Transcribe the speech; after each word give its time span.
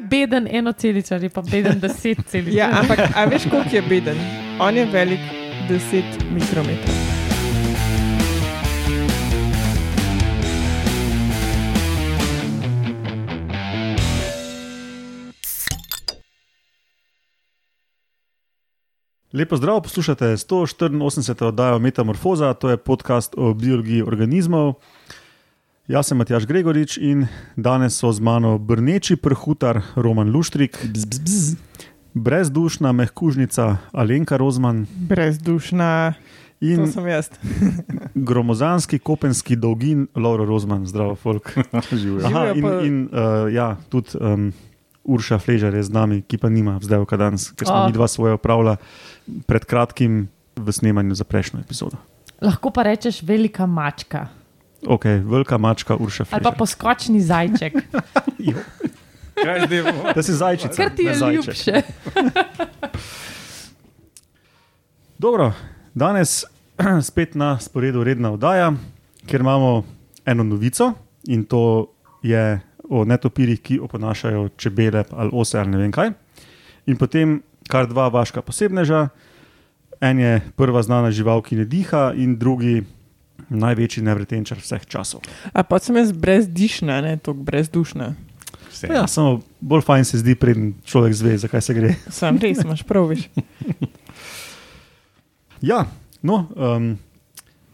ni 0.00 0.08
beden 0.08 0.48
eno 0.50 0.72
celičar, 0.72 1.22
je 1.22 1.28
pa 1.28 1.42
beden 1.42 1.80
deset 1.84 2.18
celičar. 2.26 2.54
Ja, 2.54 2.70
ampak 2.80 2.98
a 3.14 3.24
veš, 3.24 3.42
koliko 3.50 3.76
je 3.76 3.82
beden? 3.82 4.16
On 4.60 4.76
je 4.76 4.86
velik 4.92 5.20
10 5.68 6.02
mikrometrov. 6.32 6.94
Lepo 19.32 19.56
zdrav, 19.56 19.82
poslušate 19.82 20.24
184. 20.24 21.44
oddajo 21.44 21.78
Metamorfoza, 21.78 22.54
to 22.54 22.70
je 22.70 22.76
podcast 22.76 23.34
o 23.36 23.54
biologiji 23.54 24.02
organizmov. 24.02 24.74
Jaz 25.90 26.06
sem 26.06 26.18
Matjaš 26.22 26.46
Gregorič 26.46 27.00
in 27.02 27.24
danes 27.58 27.96
so 27.98 28.12
z 28.14 28.22
mano 28.22 28.58
brneči 28.62 29.16
prhutar 29.18 29.82
Roman 29.98 30.30
Luštrik, 30.30 30.78
Bz, 30.86 31.04
bz, 31.04 31.18
bz. 31.18 31.56
brezdušna 32.14 32.92
mehkužnica 32.92 33.76
Alenka 33.90 34.36
Rozman 34.36 34.86
Brezdušna, 34.86 36.14
to 36.14 36.66
in 36.66 36.86
sem 36.92 37.06
jaz. 37.10 37.30
gromozanski 38.28 39.02
kopenski 39.02 39.56
dolgin 39.56 40.06
Laura 40.14 40.46
Rozman. 40.46 40.86
Zdravo, 40.86 41.18
folk. 41.18 41.58
Aha, 42.26 42.54
in, 42.54 42.64
in 42.86 43.08
uh, 43.10 43.50
ja, 43.50 43.74
tudi 43.90 44.14
um, 44.20 44.52
Urša 45.04 45.42
Fležer 45.42 45.74
je 45.74 45.82
z 45.82 45.90
nami, 45.90 46.22
ki 46.22 46.38
pa 46.38 46.54
nima 46.54 46.78
zdaj, 46.78 47.02
kaj 47.02 47.18
danes, 47.18 47.50
ker 47.50 47.66
smo 47.66 47.82
Oh. 47.82 47.86
mi 47.90 47.92
dva 47.92 48.06
svoje 48.06 48.38
opravila 48.38 48.76
pred 49.42 49.66
kratkim 49.66 50.28
v 50.54 50.70
snemanju 50.70 51.18
za 51.18 51.26
prejšnjo 51.26 51.66
epizodo. 51.66 51.98
Lahko 52.38 52.70
pa 52.70 52.86
rečeš 52.86 53.26
velika 53.26 53.66
mačka 53.66 54.28
Ok, 54.86 55.04
velika 55.04 55.58
mačka 55.58 55.96
Urša 55.96 56.24
ali 56.30 56.42
pa 56.42 56.50
poskočni 56.50 57.20
zajček, 57.20 57.72
Kaj 59.44 59.66
zdaj 59.66 59.82
bomo? 59.82 60.12
Da 60.14 60.22
si 60.22 60.32
zajčica. 60.32 60.76
ker 60.76 60.90
ti 60.96 61.04
ne 61.04 61.12
je 61.12 61.32
ljubše. 61.34 61.82
Dobro, 65.18 65.52
danes 65.94 66.44
spet 67.08 67.34
na 67.34 67.58
sporedu 67.58 68.04
redna 68.04 68.32
oddaja, 68.32 68.72
kjer 69.26 69.40
imamo 69.40 69.84
eno 70.26 70.44
novico 70.44 70.92
in 71.28 71.44
to 71.44 71.86
je 72.22 72.60
o 72.90 73.04
netopirjih, 73.04 73.60
ki 73.60 73.78
oponašajo 73.80 74.48
čebele 74.56 75.04
ali 75.10 75.30
ose 75.32 75.58
ali 75.58 75.70
ne 75.70 75.78
vem 75.78 75.92
kaj. 75.92 76.10
In 76.86 76.96
potem 76.96 77.42
kar 77.68 77.86
dva 77.86 78.08
vaška 78.08 78.42
posebneža. 78.42 79.08
En 80.00 80.18
je 80.18 80.40
prva 80.56 80.82
znana 80.82 81.10
žival, 81.12 81.42
ki 81.42 81.56
ne 81.56 81.64
diha, 81.68 82.12
in 82.16 82.38
drugi 82.38 82.82
največji 83.50 84.02
nevretenčar 84.06 84.58
vseh 84.62 84.86
časov. 84.86 85.26
A 85.52 85.62
pa 85.66 85.78
sem 85.82 85.98
jaz 85.98 86.12
brezdišna, 86.14 87.00
ne 87.04 87.16
tako 87.18 87.42
brezdušna. 87.46 88.14
Ja, 88.88 89.04
samo 89.10 89.40
bolj 89.60 89.82
fajn 89.84 90.04
se 90.08 90.18
zdi, 90.22 90.34
preden 90.38 90.72
človek 90.86 91.14
zve, 91.14 91.36
zakaj 91.38 91.60
se 91.60 91.74
gre. 91.74 91.94
Sam 92.20 92.38
res, 92.40 92.62
imaš 92.64 92.86
prav, 92.86 93.10
veš. 93.12 93.26
Ja, 95.60 95.84
no, 96.24 96.46
um, 96.56 96.94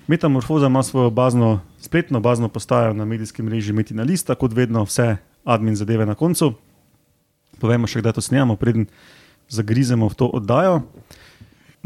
Metamorfoza 0.06 0.66
ima 0.66 0.82
svojo 0.82 1.10
bazno, 1.10 1.60
spletno 1.78 2.20
bazno 2.20 2.48
postajo 2.48 2.92
na 2.92 3.04
medijskem 3.04 3.46
mreži 3.46 3.72
Metina 3.72 4.02
Lista, 4.02 4.34
kot 4.34 4.52
vedno, 4.52 4.82
vse 4.84 5.16
admin 5.44 5.76
zadeve 5.76 6.06
na 6.06 6.14
koncu. 6.14 6.52
Povemo 7.60 7.86
še, 7.86 8.02
kdaj 8.02 8.16
to 8.18 8.24
snemamo, 8.26 8.56
preden 8.58 8.88
zagrizemo 9.48 10.08
v 10.08 10.18
to 10.18 10.26
oddajo. 10.26 10.80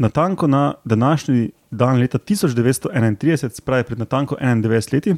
Natanko 0.01 0.47
na 0.47 0.73
današnji 0.85 1.51
dan 1.71 1.99
leta 1.99 2.19
1931, 2.19 3.49
spravi 3.55 3.83
pred 3.83 3.99
natanko 3.99 4.35
91 4.41 4.93
leti, 4.93 5.15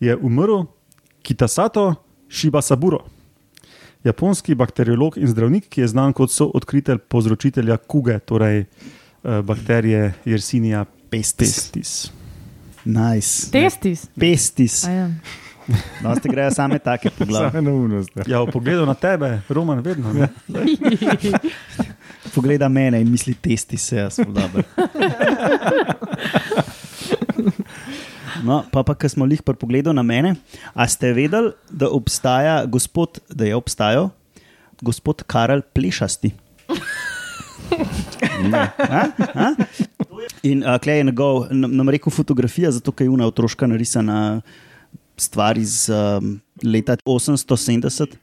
je 0.00 0.16
umrl 0.16 0.64
Kitasato 1.22 1.94
Shibasaburo, 2.30 3.04
japonski 4.04 4.54
bakteriolog 4.54 5.18
in 5.18 5.28
zdravnik, 5.28 5.68
ki 5.68 5.80
je 5.80 5.88
znan 5.88 6.12
kot 6.12 6.32
soodkritelj 6.32 6.98
povzročitelja 7.08 7.76
kuge, 7.76 8.18
torej 8.18 8.60
eh, 8.60 9.42
bakterije 9.42 10.12
Yersinia 10.24 10.84
Pestis. 11.10 11.54
pestis. 11.54 12.10
Nice. 12.84 13.50
Testis. 13.50 14.06
Pestis. 14.20 14.84
Ja. 14.84 15.10
No, 16.02 16.16
ste 16.16 16.28
grejo 16.28 16.50
same 16.50 16.78
take 16.78 17.10
po 17.10 17.24
glavi. 17.24 17.50
Same 17.50 17.62
neumnost. 17.62 18.10
Ja, 18.26 18.42
v 18.42 18.50
pogledu 18.50 18.86
na 18.86 18.94
tebe, 18.94 19.40
Roman, 19.48 19.78
vedno. 19.84 20.12
Ne? 20.12 20.28
Pogleda 22.34 22.68
mene 22.68 23.00
in 23.00 23.10
misli, 23.10 23.34
testi 23.34 23.76
se, 23.76 23.96
jaz 23.96 24.20
dober. 24.26 24.64
No, 28.44 28.62
pa 28.72 28.80
pa, 28.86 28.94
ker 28.96 29.10
smo 29.12 29.26
pri 29.28 29.56
pogledu 29.58 29.92
na 29.92 30.02
mene, 30.02 30.36
a 30.72 30.88
ste 30.88 31.12
vedeli, 31.12 31.52
da 31.70 31.90
obstaja 31.92 32.64
gospod, 32.64 33.20
da 33.28 33.44
je 33.44 33.56
obstajal 33.56 34.10
gospod 34.80 35.22
Karel 35.28 35.60
Plešasti? 35.60 36.32
Ne. 38.40 38.72
A? 38.78 39.00
A? 39.34 39.46
In 40.42 40.64
uh, 40.64 40.78
klej 40.80 41.02
je 41.02 41.04
njegov, 41.04 41.52
nam, 41.52 41.76
nam 41.76 41.88
rekel 41.88 42.12
fotografija, 42.12 42.70
zato 42.70 42.92
je 42.98 43.08
una 43.08 43.26
otroška 43.26 43.66
narisana 43.66 44.40
stvar 45.16 45.58
iz 45.58 45.90
um, 45.92 46.40
leta 46.64 46.96
870. 47.04 48.16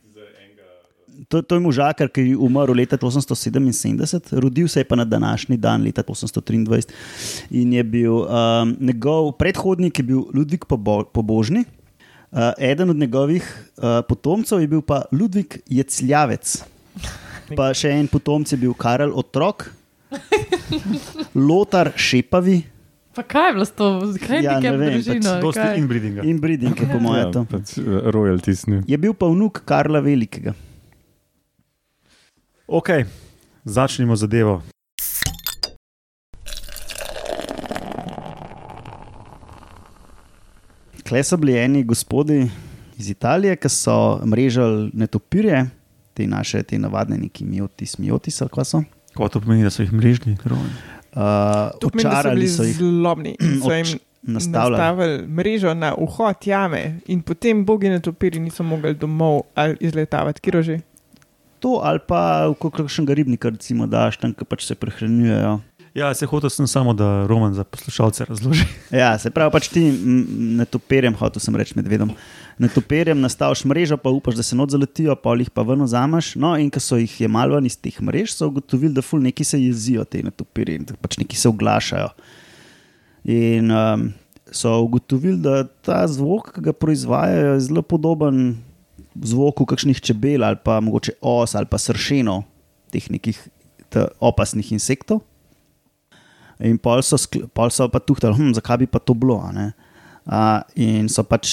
To, 1.28 1.42
to 1.42 1.56
je 1.56 1.60
možakar, 1.60 2.08
ki 2.08 2.24
je 2.24 2.38
umrl 2.40 2.72
leta 2.72 2.96
877, 2.98 4.40
rodil 4.40 4.68
se 4.72 4.80
je 4.80 4.88
pa 4.88 4.96
na 4.96 5.04
današnji 5.04 5.58
dan, 5.58 5.84
leta 5.84 6.04
823. 6.04 6.88
In 7.52 7.74
je 7.74 7.84
bil 7.84 8.14
um, 8.14 8.78
njegov 8.80 9.34
predhodnik, 9.36 10.00
je 10.00 10.04
bil 10.04 10.24
Ludvik 10.34 10.66
Pobo 10.66 11.04
Pobožni, 11.04 11.66
uh, 12.32 12.56
eden 12.58 12.90
od 12.90 12.96
njegovih 12.96 13.44
uh, 13.78 13.84
potomcev 14.08 14.62
je 14.62 14.68
bil 14.68 14.82
pa 14.82 15.02
Ludvik 15.12 15.60
Jecljavec. 15.68 16.64
Pa 17.56 17.74
še 17.76 17.92
en 17.92 18.08
potomec 18.08 18.52
je 18.52 18.58
bil 18.60 18.74
Karel 18.74 19.12
Otrok, 19.16 19.68
Lotar 21.36 21.92
Šepavi 21.96 22.62
Pa 23.18 23.24
kaj 23.24 23.48
je 23.48 23.54
bilo 23.54 23.66
s 23.66 23.72
to, 23.72 23.86
kaj 24.28 24.44
Ja, 24.46 24.52
je 24.62 24.62
ne 24.62 24.62
nekaj 24.62 24.78
vem, 24.78 24.92
družino? 24.94 25.32
Dosti 25.42 25.62
kaj? 25.62 25.78
inbreedinga. 25.82 26.22
in 26.22 26.38
Bridinke, 26.40 26.86
po 26.86 27.00
mojem. 27.02 27.32
Ja, 27.34 27.44
pač, 27.50 27.74
uh, 27.82 28.12
royalties. 28.14 28.68
Ne. 28.70 28.84
Je 28.86 28.98
bil 28.98 29.16
pa 29.18 29.26
vnuk 29.26 29.64
Karla 29.66 30.00
Velikega. 30.06 30.54
Ok, 32.68 32.90
začnimo 33.64 34.16
zadevo. 34.16 34.62
Klej 41.08 41.24
so 41.24 41.38
bili 41.38 41.56
eni 41.58 41.84
gospodi 41.84 42.50
iz 42.98 43.10
Italije, 43.10 43.56
ki 43.56 43.70
so 43.70 44.20
mrežali 44.26 44.92
netopirje, 44.94 45.70
te 46.14 46.28
naše, 46.28 46.64
te 46.64 46.80
navadne, 46.80 47.18
neki 47.18 47.46
miotis, 47.46 47.98
miotis 47.98 48.42
ali 48.42 48.52
kaj 48.52 48.66
so. 48.66 48.84
Kaj 49.16 49.30
to 49.30 49.40
pomeni, 49.40 49.64
da 49.64 49.72
so 49.72 49.84
jih? 49.88 49.92
Roman? 50.44 50.68
Uh, 50.68 51.72
To 51.80 51.88
pomeni, 51.88 52.04
da 52.04 52.10
so 52.12 52.20
očarali 52.20 52.36
bili 52.36 52.50
so 52.52 52.68
jih, 52.68 52.76
zlobni 52.76 53.38
so 53.64 53.72
jim 53.74 53.96
nastavljali. 54.24 54.78
nastavili 54.78 55.28
mrežo 55.28 55.74
na 55.74 55.94
vhod 55.96 56.36
jame 56.46 57.00
in 57.08 57.22
potem 57.22 57.66
bogi 57.66 57.90
na 57.90 58.00
topiri 58.00 58.40
niso 58.40 58.64
mogli 58.64 58.94
domov 58.94 59.42
ali 59.56 59.78
izletavati, 59.80 60.42
kjer 60.42 60.62
že. 60.64 60.80
To 61.60 61.80
ali 61.84 62.00
pa 62.00 62.48
v 62.52 62.56
kakšnega 62.58 63.18
ribnika, 63.18 63.50
recimo, 63.50 63.88
daš 63.90 64.22
tam, 64.22 64.34
ki 64.34 64.46
pač 64.46 64.68
se 64.68 64.78
prehranjujejo. 64.78 65.58
Ja, 65.98 66.12
se 66.14 66.28
hotel 66.30 66.50
sem 66.54 66.68
samo, 66.70 66.94
da 66.94 67.26
Roman 67.26 67.54
za 67.58 67.64
poslušalce 67.64 68.26
razloži. 68.26 68.68
Ja, 68.92 69.16
se 69.18 69.32
pravi, 69.34 69.50
pač 69.52 69.70
ti 69.74 69.82
mm, 69.82 70.60
netopirjem, 70.60 71.16
hotel 71.18 71.42
sem 71.42 71.56
reči 71.58 71.74
medvedom. 71.74 72.12
Netopirjem 72.62 73.18
nastaviš 73.18 73.64
mrežo, 73.66 73.98
pa 73.98 74.14
upaš, 74.14 74.38
da 74.38 74.46
se 74.46 74.56
not 74.56 74.70
zaletijo, 74.70 75.16
pa 75.18 75.34
jih 75.40 75.50
pa 75.50 75.66
ven 75.66 75.82
vzameš. 75.82 76.36
No, 76.38 76.54
in 76.62 76.70
ko 76.70 76.84
so 76.84 77.00
jih 77.02 77.16
jemali 77.24 77.58
ven 77.58 77.66
iz 77.66 77.80
teh 77.82 77.98
mrež, 77.98 78.36
so 78.36 78.52
ugotovili, 78.52 78.94
da 78.94 79.02
ful 79.02 79.26
neki 79.26 79.48
se 79.48 79.58
jezijo 79.58 80.06
te 80.06 80.22
netopirje 80.22 80.78
in 80.78 80.86
da 80.86 81.00
pač 81.02 81.18
neki 81.18 81.40
se 81.40 81.50
oglašajo. 81.50 82.14
In 83.34 83.74
um, 83.74 84.08
so 84.54 84.78
ugotovili, 84.86 85.42
da 85.42 85.64
ta 85.66 86.04
zvok, 86.06 86.54
ki 86.54 86.68
ga 86.70 86.78
proizvajajo, 86.78 87.56
je 87.56 87.66
zelo 87.72 87.82
podoben 87.82 88.60
zvoku 89.24 89.66
kakšnih 89.66 90.02
čebel 90.02 90.44
ali 90.44 90.60
pa 90.64 90.80
mogoče 90.80 91.18
os 91.22 91.56
ali 91.56 91.66
pa 91.70 91.78
sršenov, 91.78 92.44
teh 92.92 93.10
nekih 93.12 93.38
ta 93.90 94.08
opasnih 94.20 94.72
insektov. 94.76 95.24
In 96.60 96.80
pol 96.82 97.04
so, 97.06 97.18
pol 97.54 97.70
so 97.70 97.86
pa 97.90 98.02
tuhtali, 98.02 98.34
hm, 98.34 98.56
zakaj 98.58 98.82
bi 98.82 98.88
pa 98.90 99.00
to 99.00 99.14
bilo. 99.14 99.38
a. 99.38 99.72
A, 100.28 100.40
in 100.76 101.08
so 101.08 101.24
pač 101.24 101.48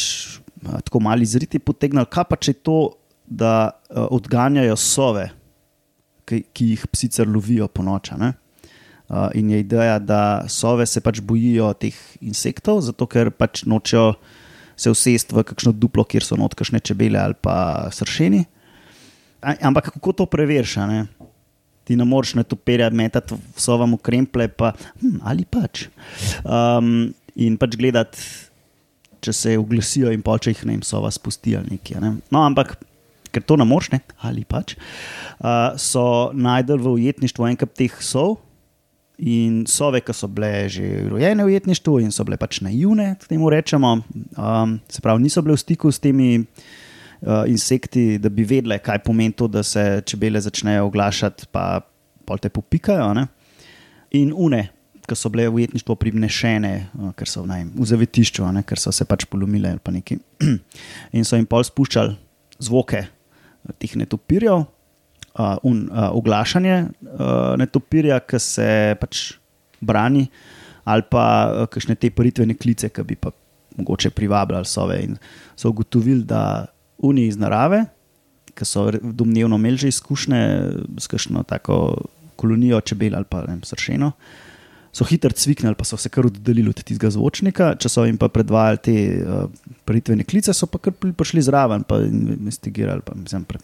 a, 0.64 0.80
tako 0.80 1.04
mali 1.04 1.28
zriti 1.28 1.60
potegnili, 1.60 2.08
kaj 2.08 2.24
pa 2.24 2.36
če 2.40 2.56
je 2.56 2.60
to, 2.64 2.78
da 3.24 3.52
a, 3.68 4.08
odganjajo 4.08 4.76
sove, 4.80 5.28
ki, 6.24 6.40
ki 6.56 6.72
jih 6.72 6.86
sicer 6.96 7.28
lovijo 7.28 7.68
po 7.68 7.84
noči. 7.84 8.16
In 9.36 9.50
je 9.52 9.60
ideja, 9.60 9.98
da 10.00 10.48
sove 10.48 10.86
se 10.88 11.02
pač 11.04 11.20
bojijo 11.20 11.68
teh 11.76 11.94
insektov, 12.24 12.80
zato 12.80 13.04
ker 13.06 13.28
pač 13.30 13.66
nočejo 13.68 14.14
se 14.76 14.90
usesti 14.90 15.34
v 15.34 15.44
kakšno 15.46 15.72
duplo, 15.72 16.04
kjer 16.04 16.24
so 16.24 16.38
notkašne 16.40 16.80
čebele 16.80 17.20
ali 17.20 17.36
pa 17.40 17.88
sršeni. 17.94 18.44
Ampak 19.44 19.92
kako 19.94 20.12
to 20.12 20.26
preveriš? 20.26 20.76
ne? 20.88 21.06
Ti 21.84 21.96
ne 21.96 22.04
moreš 22.08 22.34
netopirja 22.40 22.88
metati 22.90 23.36
v 23.36 23.60
sovam 23.60 23.92
v 23.92 24.00
kremple, 24.00 24.48
pa, 24.48 24.72
hm, 25.02 25.20
ali 25.20 25.44
pač. 25.44 25.88
Um, 26.40 27.12
in 27.36 27.58
pač 27.60 27.76
gledati, 27.76 28.24
če 29.20 29.32
se 29.32 29.52
oglasijo 29.60 30.12
in 30.14 30.24
pa 30.24 30.38
če 30.40 30.54
jih 30.54 30.64
ne 30.64 30.78
vem, 30.78 30.84
sova 30.86 31.10
spusti 31.12 31.52
ali 31.58 31.76
nekaj. 31.76 32.00
Ne? 32.00 32.14
No, 32.32 32.44
ampak 32.44 32.78
ker 33.34 33.44
to 33.44 33.58
ne 33.60 33.66
moreš, 33.68 33.90
ne, 33.92 34.00
ali 34.24 34.46
pač, 34.48 34.76
uh, 35.42 35.74
so 35.80 36.30
najdel 36.32 36.80
v 36.80 36.96
ujetništvu 37.00 37.50
en 37.50 37.60
kup 37.60 37.74
teh 37.76 38.00
sov. 38.00 38.38
In 39.18 39.62
sove, 39.70 40.00
ki 40.02 40.14
so 40.16 40.26
bile 40.26 40.66
že 40.68 41.04
rojene 41.06 41.44
v 41.44 41.52
ujetništvu 41.52 42.00
in 42.02 42.10
so 42.10 42.24
bile 42.26 42.36
pač 42.36 42.58
naivne, 42.66 43.14
temu 43.28 43.50
rečemo, 43.50 43.92
um, 44.02 44.80
se 44.90 45.00
pravi, 45.00 45.22
niso 45.22 45.42
bile 45.42 45.54
v 45.54 45.62
stiku 45.62 45.92
s 45.92 46.02
temi 46.02 46.40
uh, 46.40 47.44
insekti, 47.46 48.18
da 48.18 48.28
bi 48.28 48.42
vedele, 48.42 48.80
kaj 48.82 49.04
pomeni 49.06 49.32
to, 49.32 49.46
da 49.46 49.62
se 49.62 50.02
čebele 50.06 50.42
začnejo 50.42 50.88
oglašati, 50.90 51.46
pa 51.52 51.84
te 52.42 52.50
popikajo. 52.50 53.12
Ne? 53.14 53.28
In 54.18 54.34
une, 54.34 54.64
ki 55.06 55.14
so 55.14 55.30
bile 55.30 55.46
v 55.46 55.62
ujetništvo 55.62 55.94
privnešene, 55.94 56.74
uh, 56.98 57.14
ker 57.14 57.30
so 57.30 57.46
vem, 57.46 57.70
v 57.70 57.86
zavetišču, 57.86 58.50
ne? 58.50 58.66
ker 58.66 58.82
so 58.82 58.90
se 58.90 59.06
pač 59.06 59.28
polomile 59.30 59.76
ali 59.76 59.82
pa 59.82 59.94
neki. 59.94 60.18
in 61.16 61.22
so 61.22 61.38
jim 61.38 61.46
pol 61.46 61.62
spuščali 61.62 62.18
zvoke 62.58 63.06
teh 63.78 63.94
netopirjev 63.96 64.66
uh, 65.38 65.56
un, 65.62 65.88
uh, 65.90 66.10
oglašanje 66.16 66.76
uh, 66.84 67.54
netopirja, 67.60 68.20
ki 68.20 68.40
se 68.40 68.68
pač 69.00 69.24
brani, 69.80 70.28
ali 70.84 71.06
pa 71.10 71.24
uh, 71.48 71.66
kakšne 71.70 71.96
te 71.98 72.10
paritvene 72.10 72.56
klice, 72.58 72.90
ki 72.92 73.06
bi 73.08 73.18
pa 73.18 73.32
mogoče 73.76 74.10
privabljali 74.14 74.68
sove. 74.70 75.00
In 75.02 75.18
so 75.56 75.70
ugotovili, 75.70 76.24
da 76.24 76.66
oni 77.02 77.26
iz 77.26 77.38
narave, 77.40 77.84
ki 78.54 78.66
so 78.68 78.86
domnevno 79.02 79.58
imeli 79.58 79.82
že 79.82 79.88
izkušnje 79.90 80.42
s 80.98 81.10
kakšno 81.10 81.42
tako 81.42 82.06
kolonijo 82.36 82.80
čebel 82.80 83.16
ali 83.16 83.24
pa 83.28 83.42
ne 83.46 83.58
sršeno. 83.62 84.12
So 84.94 85.04
hitro 85.04 85.30
cviknili, 85.30 85.74
pa 85.74 85.84
so 85.84 85.96
se 85.98 86.08
kar 86.08 86.26
oddaljili 86.26 86.70
od 86.70 86.78
tistega 86.78 87.10
zvočnika. 87.10 87.72
Če 87.82 87.90
so 87.90 88.04
jim 88.06 88.18
pa 88.18 88.28
predvajali 88.30 88.78
te 88.78 88.94
uh, 89.18 89.48
paritvene 89.84 90.22
klice, 90.22 90.54
so 90.54 90.68
pa 90.70 90.78
kar 90.78 90.94
pri- 90.94 91.10
prišli 91.12 91.42
zraven 91.42 91.82
in 92.06 92.36
investigirali. 92.36 93.02
Pa, 93.02 93.16
mislim, 93.18 93.42
pre, 93.44 93.58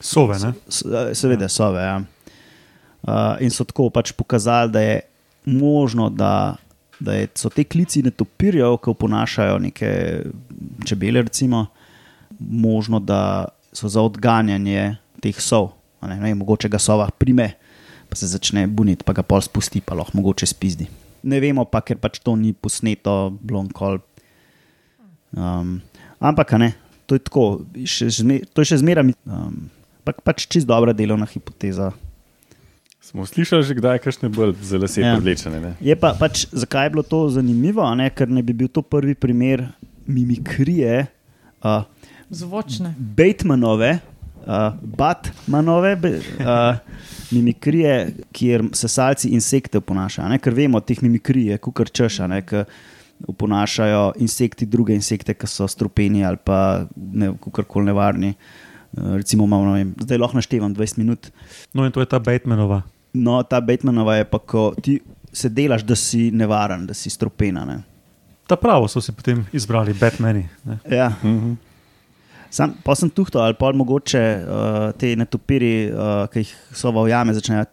Sove, 0.00 0.38
ne? 0.38 0.52
Eh, 0.68 1.14
Seveda, 1.14 1.48
so 1.48 1.70
ve. 1.72 1.82
Ja. 1.82 1.98
Uh, 3.02 3.38
in 3.40 3.50
so 3.54 3.64
tako 3.64 3.88
pač 3.94 4.12
pokazali, 4.12 4.72
da 4.72 4.80
je 4.82 5.00
možno, 5.48 6.10
da, 6.10 6.56
da 7.00 7.14
je, 7.14 7.28
so 7.38 7.48
te 7.48 7.64
klici 7.64 8.02
netopirjev, 8.02 8.76
ki 8.82 8.90
oponašajo 8.90 9.58
neke 9.62 9.90
čebele, 10.84 11.22
recimo, 11.22 11.66
možno, 12.38 13.00
da 13.00 13.48
so 13.72 13.88
za 13.88 14.02
odganjanje 14.02 14.96
teh 15.22 15.40
sov. 15.40 15.70
Ne, 16.02 16.18
ne, 16.20 16.34
mogoče 16.34 16.68
ga 16.68 16.78
sova 16.78 17.08
prime, 17.10 17.52
pa 18.08 18.16
se 18.16 18.26
začne 18.26 18.66
buniti, 18.66 19.06
pa 19.06 19.14
ga 19.16 19.22
pol 19.22 19.42
spusti, 19.42 19.80
pa 19.80 19.96
lahko 19.98 20.18
mogoče 20.18 20.46
spizdi. 20.46 20.86
Ne 21.22 21.40
vemo 21.42 21.64
pa, 21.66 21.80
ker 21.82 21.98
pač 21.98 22.20
to 22.22 22.36
ni 22.38 22.52
posneto, 22.52 23.30
blonkol. 23.40 23.98
Um, 25.34 25.80
ampak, 26.20 26.54
ne, 26.58 26.72
to 27.06 27.18
je 27.18 27.24
tako, 27.24 27.48
še, 27.86 28.10
to 28.52 28.62
je 28.62 28.70
še 28.72 28.82
zmeraj. 28.84 29.14
Um, 29.26 29.66
pa, 30.08 30.32
pač 30.32 30.46
čist 30.48 30.68
dobra 30.68 30.92
delovna 30.96 31.26
hipoteza. 31.28 31.92
Smo 33.00 33.26
slišali 33.26 33.62
že 33.62 33.76
kdaj, 33.76 34.00
kakšne 34.04 34.28
bolj 34.32 34.56
za 34.60 34.80
lase 34.80 35.00
Ja. 35.00 35.14
privlečene. 35.16 35.60
Ne? 35.60 35.72
Je 35.80 35.96
pa 35.96 36.12
pač, 36.16 36.48
zakaj 36.52 36.88
je 36.88 36.90
bilo 36.96 37.04
to 37.04 37.28
zanimivo? 37.28 37.84
a 37.84 37.94
Ne? 37.94 38.10
Ker 38.10 38.28
ne 38.28 38.42
bi 38.42 38.52
bil 38.52 38.68
to 38.68 38.82
prvi 38.82 39.14
primer 39.14 39.68
mimikrije 40.08 41.06
uh, 41.64 41.84
Zvočne. 42.30 42.92
Batemanove, 42.98 44.00
uh, 44.44 44.72
Batmanove 44.82 45.92
uh, 45.96 46.76
mimikrije, 47.32 48.14
kjer 48.32 48.64
sesalci 48.72 49.28
insekte 49.32 49.78
oponašajo. 49.78 50.26
a 50.26 50.28
ne, 50.28 50.38
Ker 50.38 50.52
vemo, 50.52 50.80
teh 50.80 51.00
mimikrij 51.02 51.52
je 51.52 51.58
kukar 51.58 51.88
češa, 51.88 52.26
ne, 52.26 52.42
ki 52.44 52.64
oponašajo 53.28 54.12
insekti 54.20 54.66
druge 54.66 54.94
insekte, 54.94 55.34
ki 55.34 55.46
so 55.46 55.68
strupeni 55.68 56.24
ali 56.24 56.36
pa 56.44 56.86
ne, 56.96 57.32
kakorkoli 57.40 57.88
nevarni. 57.88 58.34
Uh, 58.36 58.67
Eh, 58.96 59.16
recimo 59.16 59.44
imamo, 59.44 59.72
vem, 59.72 59.94
zdaj 60.00 60.18
lahko 60.18 60.36
naštevam 60.36 60.74
20 60.74 60.98
minut. 60.98 61.30
No, 61.72 61.84
in 61.86 61.92
to 61.92 62.00
je 62.00 62.06
ta 62.06 62.18
Batmanova. 62.18 62.82
No, 63.12 63.42
ta 63.42 63.60
Batmanova 63.60 64.16
je 64.16 64.24
pa, 64.24 64.38
ko 64.38 64.72
ti 64.82 65.00
se 65.32 65.48
delaš, 65.48 65.84
da 65.84 65.96
si 65.96 66.30
nevaren, 66.30 66.86
da 66.86 66.94
si 66.94 67.10
stropena. 67.10 67.64
Ne? 67.64 67.82
Ta 68.46 68.56
pravo 68.56 68.88
so 68.88 69.00
si 69.00 69.12
potem 69.12 69.46
izbrali, 69.52 69.94
Batmani. 69.94 70.48
Ne? 70.64 70.78
Ja. 70.90 71.12
Uh 71.22 71.28
-huh. 71.28 71.56
Sam, 72.50 72.74
pa 72.84 72.94
sem 72.94 73.10
tuhto 73.10 73.38
ali 73.38 73.54
pa 73.54 73.72
mogoče 73.72 74.18
eh, 74.18 74.44
uh, 74.48 74.92
te 74.98 75.16
netopiri, 75.16 75.92
uh, 75.92 76.28
ki 76.32 76.38
jih 76.38 76.54
so 76.72 76.90
v 76.90 77.08
jame, 77.10 77.34
začnejo. 77.34 77.64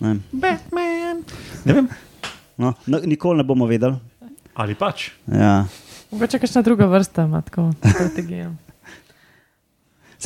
Ne. 0.00 0.16
Batman. 0.32 1.24
Ne 1.64 1.72
vem. 1.72 1.88
No, 2.56 2.74
no, 2.86 3.00
nikoli 3.04 3.36
ne 3.36 3.44
bomo 3.44 3.66
vedeli. 3.66 3.96
Ali 4.54 4.74
pač. 4.74 5.10
Ja. 5.26 5.66
Mogoče 6.10 6.38
kakšna 6.38 6.62
druga 6.62 6.86
vrsta 6.86 7.24
ima 7.24 7.42
tako 7.42 7.72
strategijo. 7.82 8.52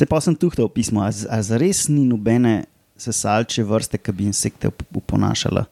Se 0.01 0.09
pa 0.09 0.17
sem 0.17 0.33
tuhto 0.33 0.65
v 0.65 0.73
pismu, 0.73 0.97
a, 1.05 1.13
z- 1.13 1.29
a 1.29 1.37
zares 1.45 1.85
ni 1.85 2.01
nobene 2.09 2.65
sesalče 2.97 3.61
vrste, 3.61 3.99
ki 4.01 4.09
bi 4.11 4.25
insekte 4.25 4.71
up- 4.73 4.81
oponašala. 4.97 5.67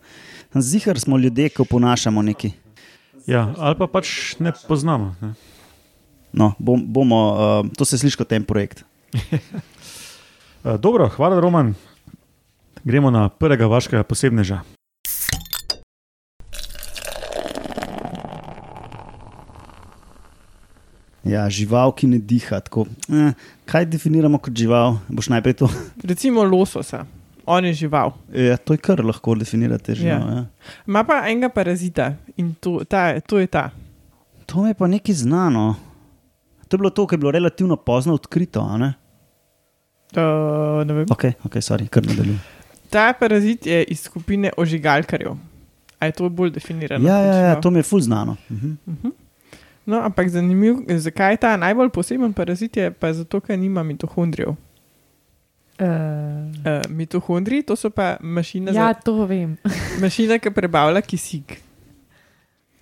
Zihar 0.54 1.00
smo 1.02 1.18
ljudje, 1.18 1.50
ki 1.50 1.64
oponašamo 1.66 2.22
neki. 2.22 2.52
Ja, 3.26 3.50
ali 3.58 3.74
pa 3.74 3.88
pač 3.90 4.38
ne 4.38 4.54
poznamo. 4.68 5.16
Ne? 5.18 5.34
No, 6.30 6.54
bom, 6.62 6.78
bomo, 6.78 7.18
uh, 7.34 7.66
to 7.74 7.86
se 7.90 7.98
sliši 7.98 8.22
kot 8.22 8.30
en 8.38 8.46
projekt. 8.46 8.86
Uh, 9.18 10.78
dobro, 10.86 11.10
hvala, 11.10 11.42
Roman. 11.42 11.74
Gremo 12.86 13.10
na 13.10 13.30
prvega 13.34 13.66
vašega 13.66 14.06
posebneža. 14.06 14.62
Ja, 21.24 21.50
žival, 21.51 21.92
ki 21.92 22.07
ne 22.07 22.19
diha. 22.19 22.60
Tako, 22.63 22.86
eh, 23.12 23.33
kaj 23.68 23.86
definiramo 23.92 24.39
kot 24.39 24.54
žival? 24.56 24.98
Boš 25.10 25.27
najprej 25.33 25.54
to. 25.60 25.68
Recimo 26.12 26.44
lososa, 26.44 27.06
on 27.45 27.66
je 27.66 27.74
žival. 27.74 28.13
Ja, 28.33 28.57
to 28.57 28.74
je 28.74 28.77
kar 28.77 29.04
lahko 29.06 29.36
definirate 29.36 29.95
žival. 29.95 30.24
Ja. 30.30 30.36
Ja. 30.36 30.45
Ima 30.88 31.04
pa 31.04 31.21
enega 31.27 31.50
parazita 31.50 32.13
in 32.38 32.54
to, 32.60 32.80
ta, 32.88 33.19
to 33.19 33.39
je 33.39 33.48
ta. 33.48 33.69
To 34.45 34.66
je 34.68 34.74
pa 34.74 34.88
nekaj 34.88 35.16
znano. 35.16 35.75
To 36.68 36.77
je 36.77 36.80
bilo 36.80 36.89
to, 36.89 37.07
kar 37.07 37.18
je 37.18 37.21
bilo 37.21 37.31
relativno 37.31 37.75
pozno 37.75 38.13
odkrito. 38.13 38.63
ne? 38.77 38.94
Uh, 40.16 40.81
ne 40.88 40.94
vem. 40.94 41.06
Ok, 41.12 41.24
ok, 41.45 41.60
sorry, 41.62 41.86
kar 41.89 42.01
nadaljujem. 42.06 42.39
ta 42.89 43.13
parazit 43.13 43.66
je 43.66 43.83
iz 43.83 44.01
skupine 44.01 44.50
ožigalkarjev. 44.57 45.36
A 46.00 46.06
je 46.06 46.12
to 46.12 46.30
bolj 46.30 46.50
definirano? 46.56 47.06
Ja, 47.07 47.18
ja, 47.19 47.36
ja, 47.36 47.62
to 47.62 47.69
mi 47.71 47.80
je 47.80 47.83
ful 47.83 48.01
znano. 48.01 48.38
Mhm. 48.50 49.12
No, 49.90 50.04
ampak 50.06 50.30
zanimiv, 50.30 50.84
zakaj 51.02 51.34
je 51.34 51.42
ta 51.42 51.56
najbolj 51.58 51.90
poseben 51.90 52.34
parazit, 52.34 52.78
je 52.78 52.92
pa 52.94 53.10
zato, 53.14 53.40
ker 53.42 53.58
nima 53.58 53.84
mitohondrijev. 53.84 54.54
Uh, 54.54 54.58
Uh, 55.80 56.92
mitohondriji, 56.92 57.64
to 57.64 57.76
so 57.76 57.90
pa 57.90 58.18
mašine, 58.19 58.74
ja, 58.76 58.90
ja. 58.92 58.94
to 58.94 59.26
vem. 59.26 59.56
za, 59.64 59.72
mašine 60.04 60.40
ki 60.40 60.52
prebavlja 60.52 61.02
kisik. 61.02 61.56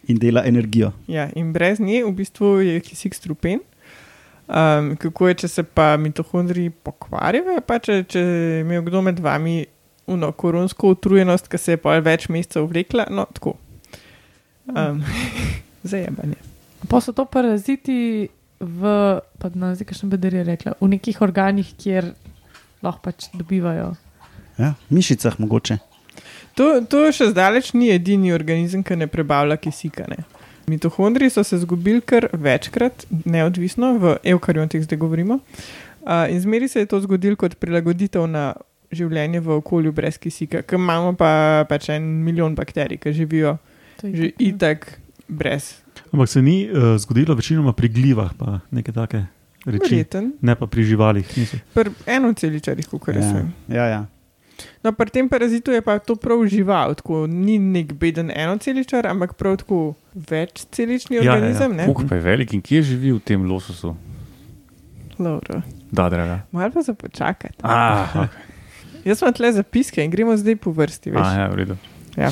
In 0.10 0.18
dela 0.18 0.42
energijo. 0.46 0.92
Ja, 1.08 1.28
in 1.36 1.54
brez 1.54 1.80
nje 1.80 2.02
v 2.06 2.12
bistvu 2.18 2.56
je 2.66 2.80
kisik 2.82 3.14
strupen. 3.14 3.62
Um, 4.48 4.96
kako 4.98 5.28
je, 5.28 5.38
če 5.44 5.48
se 5.48 5.64
pa 5.64 5.92
mitohondriji 6.02 6.74
pokvarijo, 6.84 7.62
pa 7.68 7.78
če, 7.78 8.02
če 8.10 8.20
je 8.20 8.60
imel 8.66 8.82
kdo 8.88 9.04
med 9.06 9.22
vami 9.22 9.66
uno, 10.08 10.32
koronsko 10.32 10.96
utrujenost, 10.96 11.52
ki 11.52 11.62
se 11.62 11.78
je 11.78 11.84
pa 11.84 12.00
več 12.02 12.30
mesecev 12.34 12.66
vlekla, 12.72 13.12
no 13.14 13.28
tako. 13.30 13.60
Um, 14.74 15.04
Zajemanje. 15.92 16.57
Pa 16.86 17.02
so 17.02 17.14
to 17.14 17.26
paraziti 17.26 18.30
v, 18.60 18.96
pa 19.42 19.50
ne 19.54 19.74
vem, 19.74 19.86
kakšen 19.90 20.12
bedar 20.14 20.34
je 20.34 20.44
rekla, 20.46 20.76
v 20.82 20.90
nekih 20.94 21.22
organih, 21.26 21.74
kjer 21.78 22.14
lahko 22.86 23.10
pač 23.10 23.30
dobivajo. 23.34 23.94
Ja, 24.58 24.74
mišicah 24.94 25.38
mogoče. 25.42 25.80
To, 26.58 26.82
to 26.90 27.06
še 27.14 27.30
zdaleč 27.34 27.74
ni 27.78 27.92
edini 27.94 28.34
organizem, 28.34 28.82
ki 28.86 28.98
ne 28.98 29.10
prebavlja 29.10 29.60
kisika. 29.62 30.08
Ne. 30.10 30.26
Mitohondriji 30.68 31.36
so 31.36 31.44
se 31.46 31.60
izgubili 31.62 32.02
kar 32.02 32.30
večkrat, 32.34 33.06
neodvisno 33.26 33.94
v 34.02 34.16
eukariontih, 34.34 34.84
zdaj 34.84 35.00
govorimo. 35.00 35.40
Uh, 36.02 36.26
in 36.32 36.42
zmeri 36.42 36.68
se 36.68 36.82
je 36.82 36.90
to 36.90 37.00
zgodilo 37.04 37.38
kot 37.40 37.58
prilagoditev 37.62 38.26
na 38.32 38.52
življenje 38.92 39.42
v 39.44 39.58
okolju 39.60 39.92
brez 39.96 40.18
kisika, 40.22 40.64
ker 40.64 40.80
imamo 40.80 41.14
pa 41.20 41.66
pač 41.70 41.90
en 41.94 42.06
milijon 42.24 42.56
bakterij, 42.56 43.02
ki 43.04 43.14
živijo 43.14 43.58
je 44.04 44.14
že 44.16 44.30
itak 44.40 45.00
brez. 45.28 45.76
Ampak 46.12 46.30
se 46.30 46.42
ni 46.42 46.66
uh, 46.66 46.98
zgodilo 46.98 47.36
večinoma 47.36 47.74
pri 47.74 47.90
glivah, 47.90 48.34
pa 48.34 48.60
neke 48.72 48.92
take 48.92 49.26
reči. 49.66 49.96
Verjeten. 49.96 50.34
Ne 50.42 50.56
pa 50.56 50.68
pri 50.68 50.84
živalih. 50.84 51.28
Pri 51.74 51.92
enoceličarjih, 52.06 52.88
kot 52.88 53.16
jaz 53.16 53.26
Ja, 53.26 53.34
vem. 53.34 53.54
ja, 53.68 53.86
ja. 53.86 54.06
No, 54.84 54.90
pri 54.92 55.10
tem 55.10 55.30
parazitu 55.30 55.72
je 55.72 55.82
pa 55.82 56.00
to 56.00 56.16
prav 56.16 56.42
žival, 56.48 56.96
tako 56.96 57.28
ni 57.28 57.60
nek 57.60 57.94
beden 57.94 58.32
enoceličar, 58.32 59.06
ampak 59.08 59.34
prav 59.34 59.58
tako 59.58 59.94
večcelični 60.16 61.16
Ja, 61.16 61.22
ja, 61.22 61.26
ja. 61.26 61.34
organizem. 61.34 61.80
Ja, 61.80 61.86
Kuk 61.86 62.08
pa 62.10 62.16
je 62.16 62.22
velik 62.22 62.54
in 62.54 62.62
kje 62.62 62.82
živi 62.84 63.12
v 63.12 63.20
tem 63.20 63.46
lososu? 63.46 63.96
ja. 65.20 65.62
Da, 65.92 66.10
draga. 66.10 66.42
Malo 66.52 66.72
pa 66.72 66.82
za 66.82 66.94
počakati. 66.94 67.56
Ah, 67.62 68.08
okay. 68.16 68.28
Jaz 69.08 69.20
sem 69.20 69.34
tle 69.34 69.54
zapiske 69.54 70.04
in 70.04 70.12
gremo 70.12 70.36
zdaj 70.38 70.56
po 70.56 70.72
vrsti. 70.72 71.12
Veš. 71.12 71.22
ah, 71.24 71.34
ja, 71.40 71.48
v 71.48 71.56
redu. 71.56 71.76
Ja. 72.18 72.30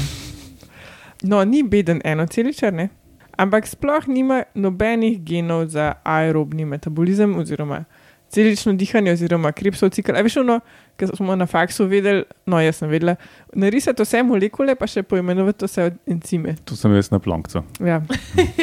No, 1.23 1.43
ni 1.43 1.63
beden 1.63 2.01
enoceličar, 2.03 2.73
ne? 2.73 2.89
Ampak 3.37 3.67
sploh 3.67 4.07
nima 4.07 4.43
nobenih 4.55 5.23
genov 5.23 5.65
za 5.67 5.93
aerobni 6.03 6.65
metabolizem 6.65 7.35
oziroma 7.39 7.83
celično 8.29 8.73
dihanje 8.73 9.11
oziroma 9.11 9.51
kripsov 9.51 9.89
cikl. 9.89 10.11
A 10.17 10.21
veš, 10.21 10.37
ono, 10.37 10.59
kar 10.97 11.09
smo 11.15 11.35
na 11.35 11.45
faksu 11.45 11.85
vedeli, 11.85 12.23
no, 12.45 12.59
jaz 12.59 12.75
sem 12.75 12.89
vedela, 12.89 13.15
narisati 13.53 14.03
vse 14.03 14.23
molekule, 14.23 14.75
pa 14.75 14.87
še 14.87 15.03
poimenovati 15.03 15.65
vse 15.65 15.85
encime. 16.07 16.55
Tu 16.65 16.75
sem 16.75 16.91
jaz 16.95 17.11
na 17.11 17.19
plonkcu. 17.19 17.63
Ja. 17.79 18.01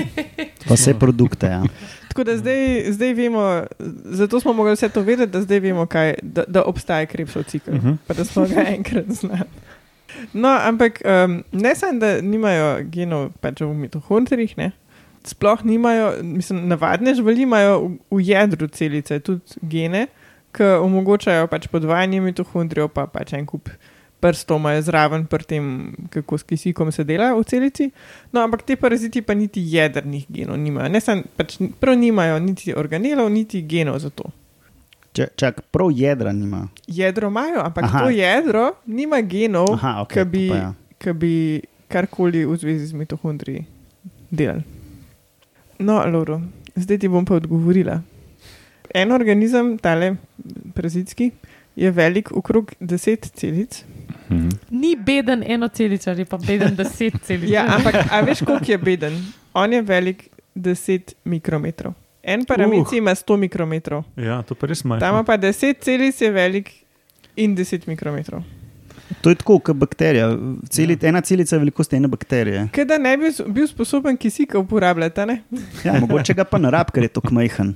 Pa 0.69 0.75
vse 0.75 0.95
produkte. 0.95 1.47
Ja. 1.47 1.63
Tako 2.09 2.25
da 2.25 2.37
zdaj, 2.37 2.61
zdaj 2.93 3.15
vemo, 3.15 3.43
zato 4.13 4.41
smo 4.41 4.53
mogli 4.53 4.73
vse 4.73 4.89
to 4.89 5.01
vedeti, 5.03 5.33
da 5.33 5.41
zdaj 5.43 5.61
vemo, 5.61 5.87
kaj, 5.87 6.15
da, 6.23 6.45
da 6.49 6.63
obstaja 6.63 7.07
kripsov 7.07 7.43
cikl, 7.45 7.71
uh 7.71 7.77
Mhm. 7.77 7.89
-huh. 7.89 7.97
pa 8.07 8.15
da 8.15 8.25
smo 8.25 8.47
ga 8.47 8.63
enkrat 8.69 9.07
znali. 9.09 9.49
No, 10.33 10.49
ampak 10.49 11.01
um, 11.05 11.43
ne 11.53 11.75
samo, 11.75 11.99
da 12.01 12.21
nimajo 12.21 12.85
genov 12.93 13.31
pač 13.41 13.63
v 13.65 13.73
mitohondrijih, 13.75 14.57
ne. 14.59 14.73
sploh 15.25 15.65
nimajo, 15.65 16.23
mislim, 16.23 16.67
navadne 16.69 17.15
živali 17.15 17.43
imajo 17.43 17.79
v, 17.79 17.91
v 18.11 18.25
jedru 18.27 18.67
celice 18.69 19.21
tudi 19.21 19.61
gene, 19.63 20.07
ki 20.53 20.67
omogočajo 20.83 21.47
pač 21.47 21.69
podvajanje 21.71 22.21
mitohondrijev, 22.21 22.91
pa 22.91 23.07
pač 23.07 23.33
en 23.39 23.47
kup 23.47 23.71
prstov 24.23 24.61
imajo 24.61 24.83
zraven 24.87 25.27
pri 25.27 25.45
tem, 25.45 25.67
kako 26.11 26.39
s 26.39 26.47
kisikom 26.47 26.93
se 26.93 27.05
dela 27.05 27.33
v 27.35 27.43
celici. 27.45 27.91
No, 28.33 28.43
ampak 28.43 28.63
te 28.63 28.77
paraziti 28.77 29.23
pa 29.23 29.35
niti 29.35 29.63
jedrnih 29.75 30.27
genov 30.31 30.61
nimajo. 30.63 30.91
Ne 30.93 31.01
samo, 31.01 31.27
pač 31.37 31.59
prav 31.81 31.99
nimajo 31.99 32.39
niti 32.39 32.75
organelov, 32.75 33.31
niti 33.31 33.63
genov 33.67 33.99
za 33.99 34.11
to. 34.11 34.31
Če, 35.13 35.27
čak, 35.37 35.61
prav 35.69 35.91
jedra 35.93 36.33
nima. 36.33 36.69
Jedro 36.89 37.29
imajo, 37.29 37.61
ampak 37.61 37.85
Aha. 37.85 38.05
To 38.05 38.11
jedro 38.11 38.71
nima 38.87 39.21
genov, 39.21 39.75
Aha, 39.75 40.01
ok, 40.03 40.15
ki 40.15 40.25
bi, 40.25 40.47
ja. 40.49 40.71
ki 40.99 41.13
bi 41.13 41.35
karkoli 41.93 42.47
v 42.49 42.57
zvezi 42.57 42.87
z 42.87 42.97
mitohondriji 42.97 43.67
delali. 44.33 44.65
No, 45.79 46.01
Loro, 46.09 46.41
zdaj 46.77 47.03
ti 47.03 47.11
bom 47.13 47.27
pa 47.29 47.37
odgovorila. 47.37 48.01
En 48.95 49.13
organizem, 49.13 49.77
tale 49.79 50.15
parazitski, 50.73 51.31
je 51.77 51.91
velik 51.91 52.33
okrog 52.33 52.73
10 52.81 53.29
celic. 53.37 53.85
Mhm. 54.31 54.49
Ni 54.71 54.97
beden 54.97 55.45
eno 55.47 55.69
celico, 55.69 56.11
ali 56.11 56.25
pa 56.25 56.39
beden 56.41 56.77
deset 56.77 57.21
celic. 57.27 57.51
Ja, 57.51 57.67
ampak 57.77 57.95
a 58.09 58.21
veš, 58.25 58.45
koliko 58.49 58.73
je 58.73 58.79
beden? 58.79 59.21
On 59.53 59.73
je 59.73 59.83
velik 59.83 60.29
10 60.57 61.13
mikrometrov. 61.25 61.93
En 62.23 62.45
paramici 62.45 62.95
uh. 62.95 62.99
ima 62.99 63.11
100 63.11 63.37
mikrometrov, 63.39 64.05
Ja, 64.17 64.43
to 64.43 64.55
pa 64.55 64.67
res 64.67 64.85
majhno. 64.85 65.01
tam 65.01 65.25
pa 65.25 65.37
10 65.37 65.81
celic 65.81 66.21
je 66.21 66.31
velik 66.31 66.71
in 67.37 67.57
10 67.57 67.89
mikrometrov. 67.89 68.43
To 69.21 69.29
je 69.29 69.35
tako, 69.35 69.59
kot 69.59 69.77
bakterija. 69.77 70.31
Celi, 70.71 70.97
ena 71.03 71.21
celica 71.21 71.57
je 71.57 71.61
velikost 71.61 71.93
ene 71.93 72.09
bakterije. 72.09 72.69
Kaj 72.73 72.85
da 72.85 72.99
ne 72.99 73.17
bi 73.17 73.29
bil 73.49 73.67
sposoben 73.67 74.17
kisika 74.17 74.59
uporabljati, 74.59 75.21
a 75.21 75.25
ne? 75.27 75.43
Ja, 75.85 76.01
mogoče 76.01 76.35
ga 76.35 76.45
pa 76.45 76.59
ne 76.59 76.71
rab, 76.71 76.91
ker 76.91 77.03
je 77.03 77.09
tako 77.09 77.35
majhen. 77.35 77.75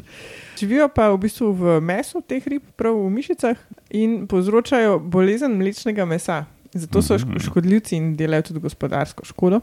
Živijo 0.59 0.88
pa 0.88 1.11
v 1.11 1.19
bistvu 1.19 1.53
v 1.53 1.81
mesu 1.81 2.23
teh 2.23 2.47
rib, 2.47 2.62
prav 2.76 2.97
v 2.97 3.11
mišicah 3.11 3.57
in 3.91 4.25
povzročajo 4.26 4.99
bolezen 4.99 5.53
mlečnega 5.53 6.05
mesa. 6.05 6.45
Zato 6.73 7.03
so 7.03 7.19
šk- 7.19 7.43
škodljivci 7.45 7.97
in 7.97 8.15
delajo 8.17 8.43
tudi 8.43 8.61
gospodarsko 8.61 9.25
škodo. 9.25 9.61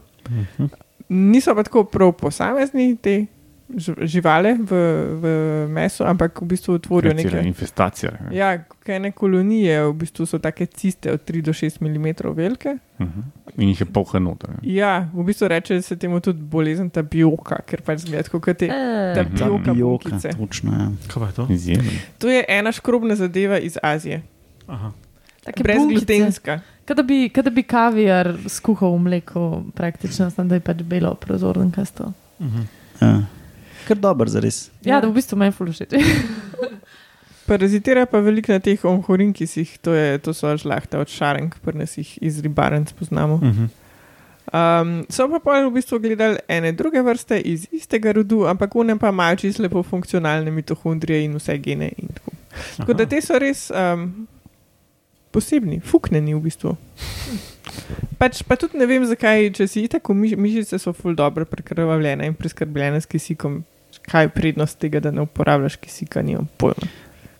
Niso 1.08 1.54
pa 1.54 1.62
tako 1.62 1.84
prav 1.84 2.12
posamezni 2.12 2.96
te 2.96 3.26
živale 4.00 4.54
v, 4.54 4.70
v 5.14 5.24
mesu, 5.68 6.04
ampak 6.04 6.36
v 6.36 6.46
bistvu 6.46 6.78
tvorijo 6.78 7.12
Cela 7.12 7.30
neke. 7.32 7.48
infestacija. 7.48 8.12
ne. 8.20 8.36
Ja, 8.36 8.50
kaj 8.78 9.00
ne 9.00 9.10
kolonije, 9.10 9.82
v 9.82 9.92
bistvu 9.94 10.26
so 10.26 10.38
take 10.38 10.66
ciste 10.66 11.10
od 11.10 11.20
3 11.22 11.42
do 11.42 11.52
6 11.52 11.80
mm 11.80 12.06
velike. 12.34 12.76
Mhm. 13.00 13.20
In 13.56 13.68
jih 13.68 13.80
je 13.80 13.86
polha 13.86 14.18
noter. 14.18 14.50
Ja, 14.62 15.08
v 15.12 15.24
bistvu 15.24 15.48
reče 15.48 15.82
se 15.82 15.96
temu 15.96 16.20
tudi 16.20 16.38
bolezen 16.40 16.90
tabioka, 16.90 17.62
ker 17.62 17.82
pač 17.82 17.98
zgleda 18.00 18.28
kot 18.28 18.56
te. 18.56 18.66
Eh, 18.66 19.14
Tapioka, 19.14 19.64
Tapioka, 19.64 20.10
bukice. 20.10 20.28
točno. 20.30 20.72
Ja. 20.72 20.86
Kaj 21.08 21.22
pa 21.22 21.26
je 21.26 21.32
to? 21.32 21.46
Izjemen. 21.50 21.90
To 22.18 22.28
je 22.28 22.44
ena 22.48 22.72
škrobna 22.72 23.16
zadeva 23.16 23.58
iz 23.58 23.78
Azije, 23.82 24.22
Aha. 24.66 24.92
take 25.42 25.62
brezglutenska. 25.62 26.60
Kaj 26.84 26.96
da 26.96 27.02
bi, 27.02 27.28
kaj 27.28 27.42
da 27.42 27.50
bi 27.50 27.62
kavijar 27.62 28.28
skuhal 28.46 28.92
v 28.92 29.00
mleku, 29.00 29.44
praktično, 29.74 30.30
samo 30.30 30.48
da 30.48 30.54
je 30.54 30.60
pač 30.60 30.82
belo, 30.82 31.14
prozorno 31.14 31.70
kasto. 31.70 32.12
Mhm. 32.40 32.60
Ja. 33.00 33.22
Kar 33.88 34.00
dober, 34.00 34.30
za 34.32 34.40
res. 34.40 34.68
Ja, 34.84 35.00
da 35.00 35.08
v 35.08 35.18
bistvu 35.18 35.38
meni 35.40 35.54
fulušeč. 35.54 35.94
Parazitira 37.48 38.06
pa 38.08 38.22
veliko 38.24 38.54
na 38.54 38.60
teh 38.64 38.80
onhorinkisih, 38.88 39.76
to, 39.84 39.92
je, 39.92 40.18
to 40.24 40.32
so 40.32 40.54
žlahte 40.56 40.96
od 40.96 41.10
šarenk, 41.12 41.58
pri 41.64 41.76
nas 41.82 41.98
jih 42.00 42.14
iz 42.24 42.40
ribarenc 42.44 42.92
poznamo. 42.96 43.40
Mhm. 43.42 43.72
Um, 44.54 45.06
so 45.08 45.24
pa 45.32 45.40
pol 45.40 45.66
v 45.66 45.80
bistvu 45.80 45.98
gledali 45.98 46.38
ene 46.52 46.74
druge 46.76 47.00
vrste 47.02 47.40
iz 47.40 47.64
istega 47.72 48.12
rodu, 48.12 48.44
ampak 48.46 48.76
one 48.76 48.96
pa 49.00 49.08
imajo 49.08 49.36
čisto 49.40 49.64
lepo 49.64 49.82
funkcionalne 49.82 50.50
mitohondrije 50.50 51.24
in 51.24 51.34
vse 51.34 51.58
gene. 51.58 51.90
In 51.96 52.12
tako. 52.14 52.30
tako 52.76 52.94
da 52.94 53.06
te 53.08 53.20
so 53.24 53.38
res 53.40 53.70
um, 53.72 54.28
posebni, 55.32 55.80
fukneni 55.80 56.36
v 56.36 56.44
bistvu. 56.44 56.76
Pač, 58.20 58.44
pa 58.46 58.56
tudi 58.60 58.78
ne 58.78 58.86
vem, 58.86 59.02
zakaj, 59.08 59.50
če 59.56 59.66
si 59.68 59.88
tako 59.90 60.14
miš, 60.14 60.36
mišice 60.38 60.78
so 60.78 60.92
ful 60.94 61.16
dobro 61.18 61.48
prekrvavljene 61.48 62.28
in 62.30 62.36
preskrbljene 62.38 63.00
s 63.00 63.10
kisikom. 63.10 63.64
Kaj 64.04 64.24
je 64.24 64.28
prednost 64.28 64.78
tega, 64.78 65.00
da 65.00 65.10
ne 65.10 65.22
uporabljaš 65.22 65.76
kisika, 65.76 66.22
nimam 66.22 66.48
pojma. 66.56 66.88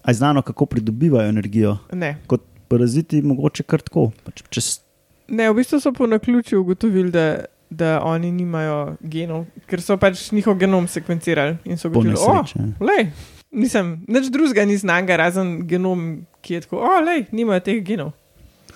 A 0.02 0.11
je 0.11 0.14
znano, 0.14 0.42
kako 0.42 0.66
pridobivajo 0.66 1.28
energijo? 1.28 1.76
Ne. 1.92 2.16
Kot 2.26 2.40
paraziti, 2.68 3.23
mogoče 3.23 3.62
kar 3.62 3.80
tako. 3.80 4.11
Pač 4.25 4.42
čez, 4.50 4.80
Ne, 5.28 5.49
v 5.50 5.54
bistvu 5.54 5.78
so 5.80 5.92
po 5.92 6.06
naključju 6.06 6.61
ugotovili, 6.61 7.11
da, 7.11 7.44
da 7.71 8.00
oni 8.04 8.28
nimajo 8.33 8.97
genov, 9.00 9.47
ker 9.66 9.80
so 9.80 9.97
pač 9.97 10.26
njihov 10.33 10.59
genom 10.61 10.85
sekvencirali 10.88 11.56
in 11.64 11.78
so 11.78 11.88
ugotovili, 11.88 12.14
da 12.14 12.33
nesreči. 12.35 12.59
oh, 12.80 13.23
nisem, 13.50 14.04
nič 14.09 14.28
drugega 14.28 14.64
ni 14.64 14.76
znanga, 14.76 15.16
razen 15.16 15.62
genom, 15.66 16.26
ki 16.40 16.54
je 16.54 16.61
tako, 16.61 16.76
o, 16.76 17.00
lej, 17.00 17.25
nimajo 17.33 17.61
teh 17.61 17.80
genov. 17.80 18.12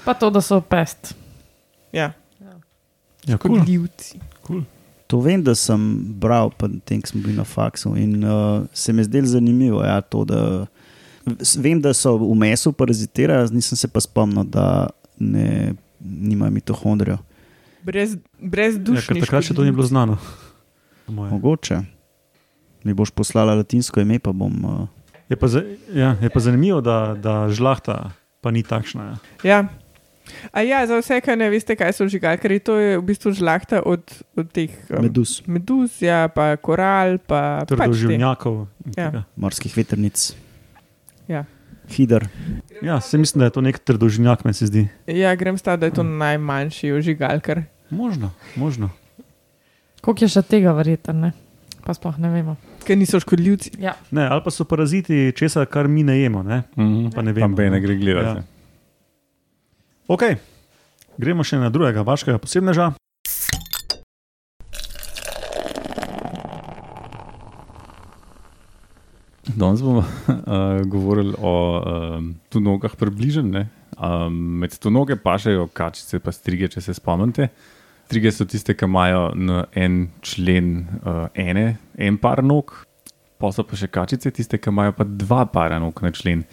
Pa 0.04 0.14
to, 0.14 0.30
da 0.30 0.40
so 0.40 0.61
pest. 0.61 1.12
Ja, 1.92 2.12
Ja, 3.28 3.37
cool. 3.37 3.59
škodljivci. 3.61 4.18
Cool. 4.47 4.62
To 5.09 5.21
vem, 5.25 5.41
da 5.43 5.55
sem 5.57 5.81
bral, 6.21 6.50
pa 6.53 6.69
tem, 6.85 7.00
ko 7.00 7.09
smo 7.09 7.23
bili 7.25 7.37
na 7.38 7.45
faksu. 7.49 7.95
In 7.97 8.21
uh, 8.25 8.67
se 8.77 8.93
mi 8.93 9.00
je 9.00 9.09
zdelo 9.09 9.27
zanimivo, 9.27 9.81
ja, 9.85 10.00
to, 10.05 10.25
da 10.29 10.67
vem, 11.57 11.81
da 11.81 11.95
so 11.97 12.17
v 12.21 12.35
mesu 12.37 12.73
parazitirajo, 12.77 13.49
nisem 13.57 13.77
se 13.81 13.88
pa 13.88 14.00
spomnil, 14.05 14.45
da 14.45 14.91
ne, 15.19 15.73
nimajo 16.00 16.53
mitohondrijev. 16.53 17.19
Brez, 17.83 18.19
brez 18.37 18.77
Ja, 18.77 18.85
ker 18.85 18.93
dušnih. 18.93 19.25
takrat 19.25 19.49
še 19.49 19.57
to 19.57 19.65
ni 19.65 19.73
bilo 19.73 19.87
znano. 19.88 20.19
Moje. 21.09 21.33
Mogoče. 21.33 21.81
Mi 22.85 22.93
boš 22.93 23.11
poslala 23.11 23.57
latinsko 23.57 24.05
ime, 24.05 24.21
pa 24.21 24.33
bom. 24.33 24.53
Uh, 24.65 24.87
Je 25.29 25.37
pa, 25.37 25.49
za, 25.49 25.61
ja, 25.93 26.17
je 26.21 26.29
pa 26.33 26.41
zanimivo, 26.41 26.81
da, 26.81 27.17
da 27.17 27.49
žlahta 27.53 28.11
pa 28.41 28.50
ni 28.53 28.62
takšna. 28.62 29.05
Ja. 29.05 29.17
Ja. 29.45 29.59
A 30.50 30.61
ja, 30.61 30.87
za 30.87 30.99
vse, 30.99 31.20
ki 31.20 31.37
ne 31.37 31.50
veste, 31.50 31.76
kaj 31.76 31.92
so 31.92 32.06
žigalkari, 32.06 32.58
to 32.58 32.76
je 32.76 32.99
v 32.99 33.04
bistvu 33.04 33.32
žlahta 33.32 33.82
od, 33.82 34.02
od 34.35 34.50
teh 34.50 34.70
um, 34.88 35.02
meduz, 35.02 35.42
meduz, 35.47 36.00
ja, 36.00 36.28
pa 36.28 36.56
koral, 36.56 37.18
pa 37.18 37.61
pač 37.61 37.68
te. 37.68 37.76
Trdoživnjakov. 37.76 38.66
in 38.87 38.92
Ja. 38.97 39.25
morskih 39.37 39.73
veternic. 39.73 40.35
Ja. 41.26 41.44
Fider. 41.87 42.28
Ja, 42.82 43.00
se 43.00 43.18
mislim, 43.18 43.40
da 43.40 43.44
je 43.44 43.50
to 43.50 43.61
nek 43.61 43.78
trdoživnjak, 43.78 44.44
meni 44.44 44.54
se 44.54 44.66
zdi. 44.66 44.88
Ja, 45.06 45.35
grem 45.35 45.58
stav, 45.58 45.78
da 45.78 45.87
je 45.87 45.92
to 45.92 46.02
najmanjši 46.02 46.92
ožigalkar. 46.92 47.62
Možno, 47.90 48.30
možno. 48.54 48.90
Koliko 50.00 50.25
je 50.25 50.28
še 50.28 50.42
tega 50.42 50.73
verjetno, 50.73 51.12
ne? 51.14 51.32
Pa 51.80 51.94
sploh 51.94 52.18
ne 52.18 52.28
vemo. 52.28 52.56
Ker 52.85 52.99
niso 52.99 53.16
škodljivci. 53.16 53.70
Ja. 53.78 53.94
Ne, 54.11 54.26
ali 54.26 54.42
pa 54.44 54.50
so 54.50 54.64
paraziti 54.64 55.32
česa, 55.32 55.64
kar 55.64 55.88
mi 55.88 56.02
ne 56.02 56.18
jemo. 56.18 56.42
Ne? 56.42 56.62
Mhm. 56.76 57.11
Pa 57.11 57.23
ne 57.23 57.32
vemo, 57.32 57.56
Pa 57.56 57.62
ne 57.62 57.70
no. 57.70 57.80
gre 57.80 57.97
gledati. 57.97 58.38
Ja. 58.38 58.58
Ok, 60.09 60.23
gremo 61.21 61.45
še 61.45 61.59
na 61.61 61.69
drugega 61.69 62.00
vaškega 62.00 62.38
posebneža. 62.41 62.87
Danes 69.53 69.85
bomo 69.85 70.00
uh, 70.00 70.81
govorili 70.95 71.37
o 71.37 71.53
um, 71.53 72.33
tunogah 72.49 72.97
približno. 72.97 73.67
Um, 74.00 74.41
med 74.65 74.79
tunoge 74.81 75.19
pašajo 75.21 75.69
kačice, 75.77 76.23
pa 76.25 76.33
strige, 76.33 76.73
če 76.73 76.87
se 76.88 76.97
spomnite. 76.97 77.50
Strige 78.09 78.33
so 78.33 78.49
tiste, 78.49 78.73
ki 78.73 78.88
imajo 78.88 79.33
na 79.37 79.67
en 79.77 80.07
člen 80.25 80.87
uh, 81.03 81.27
ene, 81.37 81.75
en 82.00 82.17
par 82.17 82.41
nog, 82.41 82.79
pa 83.37 83.53
so 83.53 83.61
pa 83.61 83.77
še 83.77 83.93
kačice, 83.93 84.33
tiste, 84.33 84.57
ki 84.57 84.73
imajo 84.73 84.97
pa 84.97 85.05
dva 85.05 85.45
para 85.53 85.77
nog 85.85 86.00
na 86.00 86.17
člen. 86.17 86.49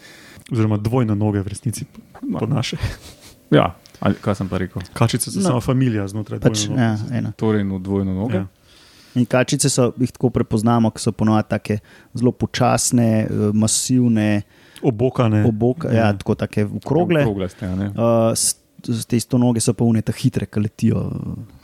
Oziroma 0.52 0.76
dvojne 0.76 1.16
noge, 1.16 1.40
v 1.40 1.56
resnici, 1.56 1.88
po 2.20 2.44
naše. 2.44 2.76
Ja, 3.50 3.74
ali, 4.00 4.14
kaj 4.16 4.34
sem 4.34 4.48
pa 4.48 4.58
rekel? 4.58 4.82
Kačice 4.92 5.30
so 5.30 5.38
No. 5.38 5.44
samo 5.44 5.60
familija 5.60 6.08
znotraj 6.08 6.40
Pač, 6.40 6.66
dvojne 6.66 6.82
ja, 6.82 6.92
noge. 6.94 7.14
ena. 7.14 7.32
Torej, 7.32 7.64
no, 7.64 7.78
dvojno 7.78 8.14
noge. 8.14 8.36
Ja. 8.36 8.46
In 9.14 9.24
kačice 9.24 9.70
so 9.70 9.92
jih 9.96 10.10
tako 10.12 10.30
prepoznamo, 10.30 10.90
ker 10.90 11.00
so 11.00 11.12
ponovadi 11.12 11.48
tako 11.48 11.78
zelo 12.14 12.32
počasne, 12.32 13.08
eh, 13.22 13.28
masivne, 13.54 14.42
Obokane. 14.82 15.44
oboka, 15.44 15.88
ja, 15.88 16.12
tako 16.12 16.34
tako 16.34 16.66
okrogle. 16.76 17.22
Okroglaste, 17.22 17.66
a 17.66 17.74
ne? 17.74 17.86
Uh, 17.88 18.34
te 19.08 19.20
stonoge 19.20 19.60
so 19.60 19.72
pa 19.72 19.84
unete 19.84 20.12
hitre, 20.12 20.46
ki 20.46 20.60
letijo. 20.60 21.00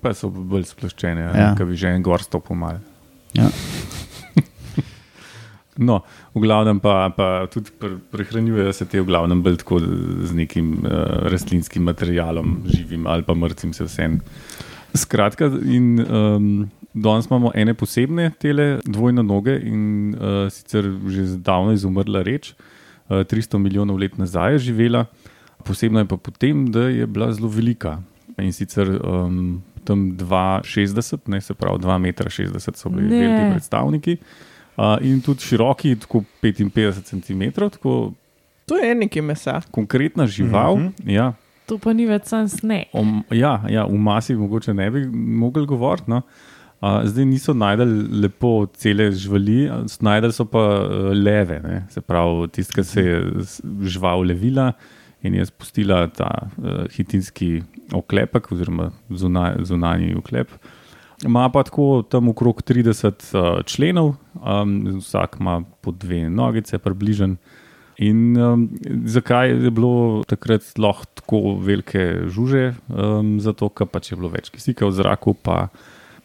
Pa 0.01 0.15
so 0.15 0.31
bolj 0.31 0.65
sploščene, 0.65 1.21
Ja. 1.21 1.37
ja. 1.37 1.55
ki 1.55 1.65
bi 1.65 1.77
že 1.77 1.89
en 1.89 2.03
gor 2.03 2.23
stopil 2.23 2.57
mal. 2.57 2.81
Ja. 3.35 3.51
No, 5.81 6.03
v 6.35 6.43
glavnem 6.45 6.81
pa, 6.85 7.09
pa 7.17 7.47
tudi 7.49 7.73
pre- 7.81 7.97
prehranjujejo 8.13 8.73
se 8.77 8.85
te 8.85 9.01
v 9.01 9.09
glavnem 9.09 9.41
bolj 9.41 9.63
tako 9.63 9.79
z 9.81 10.35
nekim 10.37 10.83
uh, 10.85 11.25
rastlinskim 11.33 11.87
materialom, 11.89 12.59
živim 12.69 13.07
ali 13.09 13.25
pa 13.25 13.33
mrtvim, 13.35 13.73
se 13.73 13.89
vsem. 13.89 14.21
Skratka, 14.93 15.49
in 15.65 15.97
um, 16.05 16.51
danes 16.93 17.31
imamo 17.31 17.55
ene 17.57 17.73
posebne 17.75 18.35
tele 18.37 18.83
dvojne 18.85 19.25
noge 19.25 19.57
in 19.65 20.13
uh, 20.13 20.53
sicer 20.53 20.91
že 21.09 21.39
zdavno 21.39 21.73
izumrla 21.73 22.21
reč, 22.21 22.53
uh, 23.09 23.25
300 23.25 23.57
milijonov 23.57 23.97
let 23.97 24.21
nazaj 24.21 24.59
je 24.59 24.63
živela, 24.69 25.07
posebno 25.65 26.05
je 26.05 26.11
pa 26.13 26.21
potem, 26.21 26.69
da 26.69 26.91
je 26.93 27.09
bila 27.09 27.33
zelo 27.33 27.49
velika. 27.49 28.03
In 28.37 28.53
sicer 28.53 28.93
um, 29.01 29.63
tam 29.89 30.13
2,60, 30.21 31.29
ne 31.33 31.41
se 31.41 31.55
pravi 31.55 31.81
2,60 31.81 32.53
m 32.53 32.61
so 32.77 32.89
bili 32.93 33.09
veliki 33.09 33.53
predstavniki. 33.57 34.21
Uh, 34.21 34.52
in 35.03 35.21
tudi 35.21 35.41
široki, 35.41 35.97
tako 35.97 36.23
55 36.43 37.03
cm, 37.03 37.43
tako 37.53 38.13
To 38.67 38.77
je 38.77 38.95
nekaj 38.95 39.23
mesa. 39.23 39.61
konkretna 39.71 40.27
žival. 40.27 40.77
Mm. 40.77 40.93
-hmm. 40.99 41.11
ja, 41.11 41.33
To 41.67 41.79
pa 41.79 41.93
ni 41.93 42.07
več 42.07 42.25
sam 42.25 42.49
sneg. 42.49 42.85
om, 42.93 43.25
ja, 43.31 43.65
ja, 43.69 43.85
v 43.85 43.95
masi 43.95 44.35
mogoče 44.35 44.75
ne 44.75 44.91
bi 44.91 45.07
mogli 45.07 45.67
govoriti. 45.67 46.11
No. 46.11 46.23
Uh, 46.81 47.05
zdaj 47.05 47.25
niso 47.25 47.55
najdel 47.55 47.89
lepo 48.13 48.67
cele 48.69 49.13
živali, 49.13 49.71
a 49.71 49.89
s- 49.89 50.01
najdel 50.01 50.33
so 50.33 50.45
pa 50.45 50.59
uh, 50.59 50.89
leve, 51.15 51.61
ne. 51.61 51.87
se 51.91 52.01
pravi, 52.01 52.49
tisti, 52.49 52.75
ki 52.75 52.85
se 52.85 53.01
je 53.01 53.23
žival 53.83 54.21
levila 54.21 54.73
in 55.23 55.35
je 55.35 55.47
spustila 55.47 56.07
ta 56.07 56.31
uh, 56.59 56.65
hitinski 56.89 57.63
oklepek 57.93 58.53
oziroma 58.53 58.91
zunaj, 59.11 59.55
zunanji 59.61 60.15
oklep. 60.15 60.49
Ima 61.25 61.49
pa 61.55 61.63
tako 61.63 62.03
tam 62.03 62.29
okrog 62.29 62.63
30 62.67 63.07
uh, 63.35 63.63
členov, 63.67 64.15
um, 64.35 64.99
vsak 64.99 65.37
ima 65.41 65.63
po 65.81 65.93
dve 65.95 66.31
nogice, 66.31 66.79
približen. 66.79 67.37
In 68.03 68.37
um, 68.37 68.69
zakaj 69.05 69.51
je 69.65 69.71
bilo 69.71 70.25
takrat 70.27 70.67
lahko 70.79 71.07
tako 71.15 71.41
velike 71.63 72.27
žuže? 72.27 72.73
Um, 72.89 73.37
zato, 73.41 73.69
ker 73.69 73.87
pač 73.87 74.11
je 74.11 74.19
bilo 74.19 74.33
več 74.33 74.51
kisika 74.51 74.89
v 74.89 74.97
zraku, 74.97 75.37
pa 75.39 75.69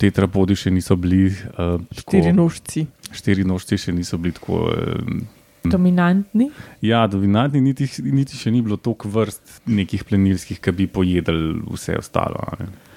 tetrapodi 0.01 0.57
še 0.57 0.73
niso 0.73 0.97
bili. 0.97 1.29
Uh, 1.53 1.77
Štiri 1.93 2.33
nožci. 2.33 2.87
Štiri 3.13 3.45
nožci 3.45 3.77
še 3.77 3.93
niso 3.93 4.17
bili 4.17 4.33
tako. 4.39 4.65
Um, 4.73 5.25
Dominantni. 5.71 6.49
Ja, 6.85 7.05
dominantni, 7.07 7.61
niti, 7.61 7.87
niti 8.03 8.37
še 8.37 8.51
ni 8.53 8.61
bilo 8.65 8.77
toliko 8.77 9.09
vrst 9.13 9.67
nekih 9.69 10.05
plenilskih, 10.07 10.59
ki 10.63 10.73
bi 10.75 10.87
pojedli 10.91 11.57
vse 11.67 11.97
ostalo. 11.99 12.43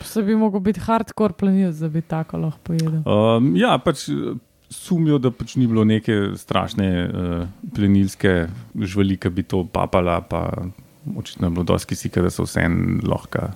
Se 0.07 0.23
bi 0.27 0.37
mogel 0.39 0.62
biti 0.65 0.83
hardcore 0.85 1.37
planil, 1.39 1.73
da 1.77 1.89
bi 1.93 2.03
tako 2.03 2.45
lahko 2.45 2.71
pojedel. 2.71 3.03
Um, 3.05 3.55
ja, 3.59 3.77
pač 3.83 4.07
eh, 4.12 4.37
sumijo, 4.71 5.19
da 5.23 5.33
pač 5.35 5.57
ni 5.61 5.67
bilo 5.71 5.85
neke 5.85 6.37
strašne 6.41 6.91
uh, 7.07 7.49
plenilske 7.77 8.37
živali, 8.75 9.19
ki 9.21 9.35
bi 9.35 9.47
to 9.49 9.65
papala, 9.73 10.21
pa 10.23 10.47
očitno 11.17 11.49
je 11.49 11.57
bilo 11.59 11.67
dosti 11.73 11.95
kisika, 11.95 12.23
da 12.23 12.31
so 12.31 12.47
vseeno 12.47 13.00
lahko 13.11 13.50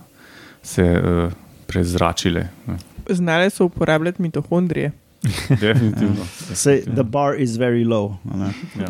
se 0.64 0.84
uh, 0.84 1.32
prezračile. 1.66 2.48
ne. 2.66 2.76
Znale 3.08 3.50
so 3.50 3.66
uporabljati 3.68 4.22
mitohondrije. 4.22 4.92
Definitivno. 5.60 6.24
Sej, 6.54 6.84
the 6.84 7.02
bar 7.02 7.40
is 7.40 7.56
very 7.56 7.84
low. 7.84 8.16
ne. 8.24 8.52
Ja. 8.80 8.88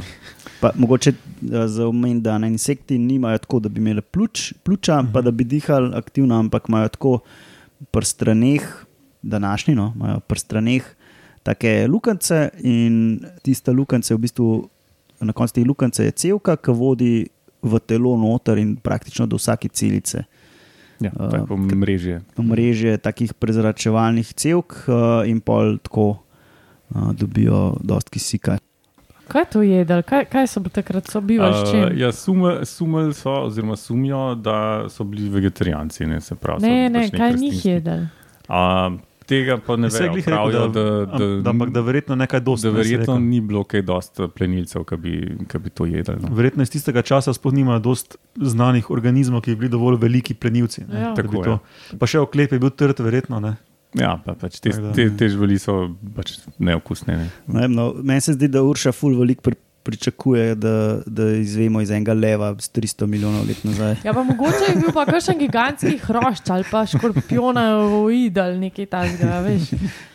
Pa, 0.60 0.70
mogoče 0.74 1.10
eh, 1.10 1.66
za 1.68 1.86
omen, 1.88 2.22
da 2.22 2.38
na 2.38 2.46
insekti 2.46 2.98
nimajo 2.98 3.38
tako, 3.38 3.60
da 3.60 3.68
bi 3.68 3.80
imeli 3.80 4.02
pljuč, 4.02 4.52
pljuča, 4.62 4.98
uh 4.98 5.04
-huh. 5.04 5.12
pa 5.12 5.20
da 5.20 5.30
bi 5.30 5.44
dihali 5.44 5.94
aktivno, 5.94 6.38
ampak 6.38 6.68
imajo 6.68 6.88
tako 6.88 7.18
pri 7.90 8.04
straneh, 8.04 8.62
današnji, 9.22 9.74
no, 9.74 9.92
imajo 9.96 10.20
pri 10.20 10.38
straneh 10.38 10.84
take 11.42 11.86
lukance 11.88 12.48
in 12.62 13.20
tiste 13.42 13.72
lukance 13.72 14.14
v 14.14 14.18
bistvu. 14.18 14.68
Na 15.20 15.32
koncu 15.32 15.54
te 15.54 15.64
lukance 15.64 16.04
je 16.04 16.10
cevka, 16.10 16.56
ki 16.56 16.72
vodi 16.72 17.26
v 17.62 17.78
telo 17.86 18.16
noter 18.16 18.58
in 18.58 18.76
praktično 18.76 19.26
do 19.26 19.36
vsake 19.36 19.68
celice. 19.68 20.24
Ja, 21.00 21.10
Uh, 21.10 21.30
tako 21.30 21.56
mrežje. 21.56 22.22
Mreže 22.38 22.96
takih 23.02 23.34
prezračevalnih 23.34 24.32
cevk 24.32 24.86
uh, 24.86 25.26
in 25.26 25.40
pol 25.40 25.78
tako 25.82 26.22
uh, 26.94 27.12
dobijo 27.12 27.76
dosti 27.82 28.10
kisika. 28.10 28.58
Kaj 29.28 29.44
to 29.50 29.62
jedel? 29.62 30.02
Kaj, 30.02 30.24
kaj 30.28 30.46
so 30.46 30.60
takrat 30.60 31.08
sobivali 31.08 31.66
s 31.66 31.70
čim? 31.70 31.98
ja, 31.98 32.12
sume, 32.12 32.66
sumeli 32.66 33.14
so, 33.14 33.32
oziroma 33.48 33.76
sumijo, 33.76 34.34
da 34.34 34.84
so 34.88 35.04
bili 35.04 35.28
vegetarijanci. 35.28 36.06
Ne, 36.06 36.20
pravi, 36.40 36.62
Ne, 36.62 36.88
ne, 36.88 37.00
pač 37.00 37.12
neki 37.12 37.16
kaj 37.16 37.30
njih 37.30 37.52
rastlinski. 37.52 37.68
jedel? 37.68 38.00
Tega 39.26 39.56
pa 39.56 39.76
ne 39.76 39.88
vem, 39.88 40.18
pravijo, 40.22 40.66
da, 40.68 40.82
da, 40.82 41.06
da, 41.06 41.26
da, 41.40 41.50
ampak 41.50 41.70
da 41.72 41.80
verjetno 41.80 42.14
nekaj 42.14 42.40
dosti. 42.40 42.68
da 42.68 42.70
verjetno 42.70 43.18
ni 43.18 43.40
bilo 43.40 43.64
kaj 43.64 43.82
dosti 43.82 44.28
plenilcev, 44.28 44.84
ki 44.84 44.96
bi, 44.96 45.12
ki 45.48 45.58
bi 45.58 45.70
to 45.70 45.86
jedli. 45.86 46.16
No. 46.20 46.28
Verjetno 46.30 46.62
iz 46.62 46.70
tistega 46.70 47.02
časa 47.02 47.32
sploh 47.32 47.54
nima 47.54 47.78
dosti 47.78 48.16
znanih 48.36 48.90
organizmov, 48.90 49.40
ki 49.40 49.54
bi 49.54 49.56
bili 49.56 49.70
dovolj 49.70 49.96
veliki 49.96 50.34
plenilci. 50.34 50.84
ne, 50.88 51.00
Ja. 51.00 51.14
Tako, 51.14 51.44
to- 51.44 51.98
Pa 51.98 52.06
še 52.06 52.20
oklep 52.20 52.52
je 52.52 52.58
bil 52.58 52.70
trd, 52.70 53.00
verjetno. 53.00 53.40
Ne? 53.40 53.56
Ja, 53.94 54.16
pa 54.24 54.34
pač 54.34 54.60
te, 54.60 54.70
te, 54.70 55.02
ja. 55.02 55.16
te 55.16 55.28
živali 55.28 55.58
so 55.58 55.94
pač 56.16 56.38
neokusne. 56.58 57.16
Ne. 57.16 57.30
Ne 57.48 57.68
No, 57.68 57.94
meni 57.94 58.20
se 58.20 58.32
zdi, 58.32 58.48
da 58.48 58.62
Urša 58.62 58.92
ful 58.92 59.14
veliko 59.14 59.40
pri, 59.40 59.54
pričakuje, 59.84 60.54
da, 60.56 60.72
da 61.06 61.28
izvemo 61.30 61.80
iz 61.80 61.90
enega 61.90 62.12
leva 62.14 62.54
z 62.56 62.70
300 62.72 63.06
milijonov 63.06 63.44
let 63.44 63.64
nazaj. 63.64 63.96
Ja, 64.02 64.12
pa 64.12 64.22
mogoče 64.22 64.64
je 64.68 64.76
bil 64.76 64.92
pa 64.92 65.04
kakšen 65.04 65.38
gigantski 65.38 65.98
hrošč 65.98 66.48
ali 66.48 66.64
pa 66.64 66.86
škorpionoid 66.86 68.38
ali 68.38 68.58
nekaj 68.60 68.86
takega, 68.88 69.40
veš. 69.40 69.62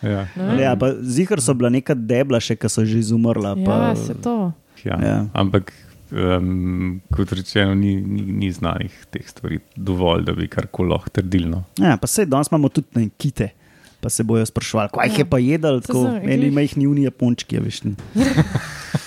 Ja, 0.01 0.25
Ne. 0.36 0.58
Ja, 0.60 0.75
pa 0.75 0.89
zihar 0.99 1.38
so 1.39 1.53
bila 1.53 1.69
neka 1.69 1.93
debla, 1.93 2.39
še 2.39 2.55
ki 2.55 2.67
so 2.67 2.82
že 2.84 2.97
izumrla. 2.99 3.53
Pa, 3.58 3.77
Ja, 3.86 3.95
se 3.97 4.13
to. 4.15 4.51
ja. 4.82 4.97
Ja. 4.99 5.17
Ampak, 5.34 5.69
um, 6.10 6.97
kot 7.10 7.32
rečeno, 7.32 7.75
ni, 7.75 7.95
ni, 7.97 8.21
ni 8.23 8.49
znanih 8.49 8.91
teh 9.10 9.23
stvari 9.23 9.60
dovolj, 9.75 10.23
da 10.23 10.34
bi 10.34 10.47
karkoli 10.47 10.89
lahko 10.89 11.10
trdili. 11.12 11.45
No. 11.47 11.63
ja, 11.77 11.93
pa 11.95 12.08
sej 12.08 12.25
danes 12.25 12.49
imamo 12.49 12.69
tudi 12.69 12.88
ne, 12.95 13.10
kite. 13.12 13.51
Pa 13.99 14.08
se 14.08 14.23
bojo 14.23 14.45
sprašvali, 14.45 14.89
kaj 14.89 15.08
jih 15.08 15.17
je 15.17 15.21
Ja. 15.21 15.27
pa 15.27 15.38
jedel, 15.38 15.82
tako 15.82 16.05
eni 16.23 16.47
majhni 16.49 16.88
unije 16.88 17.12
punčki, 17.12 17.58
a 17.58 17.62
veš. 17.62 17.82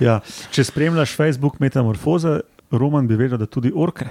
Ja. 0.00 0.20
Če 0.50 0.64
spremljaš 0.64 1.16
Facebook 1.16 1.58
metamorfoze, 1.60 2.40
Roman 2.70 3.06
bi 3.06 3.16
vedel, 3.18 3.38
da 3.38 3.46
tudi 3.46 3.72
orke, 3.74 4.06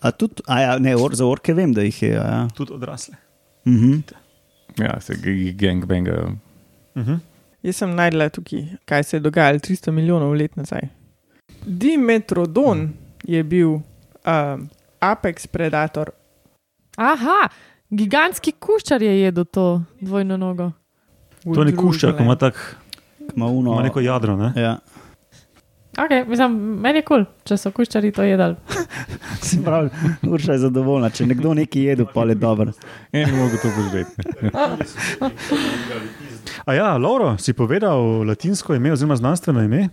A 0.00 0.12
tudi, 0.12 0.42
a 0.48 0.60
ja, 0.60 0.78
ne, 0.78 0.94
or, 0.96 1.14
za 1.14 1.26
orke 1.28 1.52
vem, 1.54 1.74
da 1.76 1.84
jih 1.84 2.02
je. 2.02 2.14
Ja. 2.14 2.48
tudi 2.56 2.72
odrasle. 2.72 3.16
Mhm. 3.68 3.98
Ja, 4.78 5.00
se 5.00 5.14
gangbangajo. 5.52 6.36
Uh 6.94 7.06
-huh. 7.06 7.18
Jaz 7.62 7.76
sem 7.76 7.94
najdela 7.94 8.28
tukaj, 8.28 8.64
kaj 8.84 9.04
se 9.04 9.16
je 9.16 9.20
dogajalo 9.20 9.58
300 9.58 9.90
milijonov 9.90 10.32
let 10.32 10.56
nazaj. 10.56 10.80
Dimetrodon 11.66 12.92
je 13.22 13.44
bil 13.44 13.68
um, 13.68 14.68
apex 15.00 15.46
predator. 15.46 16.10
Aha, 16.96 17.48
gigantski 17.90 18.52
kuščar 18.52 19.02
je 19.02 19.20
jedel 19.20 19.44
to 19.44 19.82
dvojno 20.00 20.36
nogo. 20.36 20.72
To 21.44 21.64
ni 21.64 21.72
kuščar, 21.76 22.16
ko 22.16 22.22
ima, 22.22 22.36
tak, 22.36 22.58
Ima 23.36 23.46
uno, 23.46 23.72
ima 23.72 23.82
neko 23.82 24.00
jadro. 24.00 24.36
Ne? 24.36 24.52
Ja. 24.56 24.78
Okay, 25.96 26.28
mislim, 26.28 26.52
meni 26.80 26.98
je 26.98 27.02
kul, 27.02 27.24
cool, 27.24 27.44
če 27.44 27.56
so 27.58 27.70
kuščari 27.74 28.12
to 28.14 28.22
jedli. 28.22 28.54
Se 29.48 29.58
pravi, 29.64 29.90
Urša 30.22 30.52
je 30.52 30.58
zadovoljna. 30.62 31.10
Če 31.10 31.26
nekdo 31.26 31.54
nekaj 31.58 31.82
jedo, 31.82 32.06
pa 32.14 32.24
je 32.30 32.36
dobro. 32.38 32.72
En 33.12 33.34
mogo 33.34 33.58
to 33.58 33.72
požreti. 33.74 34.14
A 36.64 36.74
ja, 36.74 36.92
Lauro, 36.96 37.34
si 37.38 37.52
povedal 37.52 38.22
latinsko 38.28 38.74
ime 38.78 38.92
oziroma 38.92 39.16
znanstveno 39.18 39.64
ime? 39.66 39.88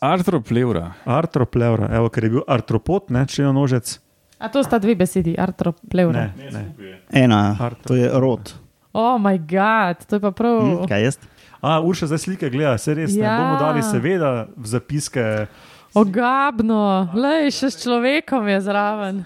Artropleura. 0.00 0.86
Artropleura, 1.04 1.92
evo, 2.00 2.08
ker 2.08 2.26
je 2.26 2.32
bil 2.38 2.48
artropod, 2.48 3.12
ne 3.12 3.26
členonožec. 3.28 3.98
A 4.42 4.48
to 4.50 4.64
sta 4.64 4.80
dve 4.82 4.96
besedi, 4.98 5.36
artropleura. 5.38 6.30
Ne, 6.32 6.50
ne. 6.50 6.96
Ena, 7.12 7.70
to 7.86 7.94
je 7.94 8.08
rod. 8.10 8.54
Oh, 8.92 9.18
moj 9.18 9.38
bog, 9.38 10.04
to 10.08 10.16
je 10.16 10.20
pa 10.20 10.30
prav. 10.30 10.60
Hm, 10.60 10.88
kaj 10.88 11.04
jaz? 11.04 11.18
A, 11.62 11.80
Urša 11.80 12.06
zdaj 12.06 12.18
slike 12.18 12.50
gleda, 12.50 12.78
se 12.78 12.94
res. 12.94 13.14
Ja. 13.16 13.38
Ne 13.38 13.44
bomo 13.44 13.60
dali, 13.60 13.82
seveda, 13.82 14.46
v 14.56 14.66
zapiske. 14.66 15.46
Ogabno, 15.94 17.08
le 17.14 17.50
še 17.52 17.70
s 17.70 17.82
človekom 17.84 18.48
je 18.48 18.58
zraven. 18.64 19.22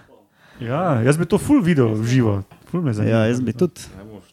Ja, 0.61 1.01
jaz 1.05 1.19
bi 1.19 1.27
to 1.29 1.39
full 1.39 1.63
video 1.63 1.95
v 1.95 2.05
živo. 2.07 2.35
Ful 2.71 2.83
me 2.83 2.93
zanima. 2.93 3.13
Ja, 3.13 3.21
jaz 3.31 3.41
bi 3.41 3.55
tudi. 3.57 3.87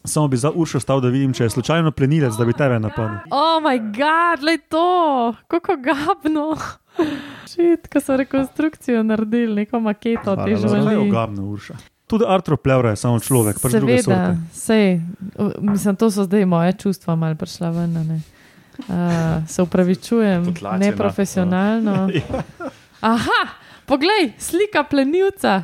Samo 0.03 0.27
bi 0.27 0.37
za 0.37 0.51
Uršo 0.51 0.81
stal, 0.83 0.99
da 0.99 1.07
vidim, 1.07 1.31
če 1.31 1.47
je 1.47 1.53
slučajno 1.55 1.93
plenilec, 1.95 2.35
da 2.35 2.43
bi 2.45 2.55
tebe 2.57 2.75
napadel. 2.83 3.23
Oh, 3.31 3.61
moj 3.63 3.79
bog, 3.79 4.43
le 4.43 4.57
to, 4.67 4.87
kako 5.47 5.77
gabno. 5.79 6.49
Šit, 7.47 7.87
ko 7.87 8.01
so 8.03 8.17
rekonstrukcijo 8.19 9.03
naredili, 9.03 9.63
neko 9.63 9.79
maketo 9.79 10.35
Hvala, 10.35 10.45
te 10.45 10.59
Laura. 10.59 10.69
Zakaj 10.75 10.93
je 10.93 10.99
ogabna 10.99 11.43
Urša? 11.43 11.79
Tudi 12.07 12.25
artropleura 12.27 12.89
je 12.89 12.95
samo 12.99 13.19
človek, 13.19 13.59
pač 13.63 13.71
druge 13.71 14.03
sorte. 14.03 14.37
sej, 14.53 15.01
mislim, 15.61 15.95
to 15.95 16.11
so 16.11 16.23
zdaj 16.23 16.45
moje 16.45 16.73
čustva 16.73 17.15
mal 17.15 17.35
prišla 17.35 17.69
ven. 17.71 17.97
a 17.97 18.03
ne. 18.03 18.19
Uh, 18.73 19.47
se 19.47 19.61
upravičujem, 19.61 20.45
Potlačena. 20.45 20.77
neprofesionalno. 20.85 22.09
Aha, 23.13 23.41
Poglej, 23.85 24.31
slika 24.39 24.83
plenilca. 24.83 25.63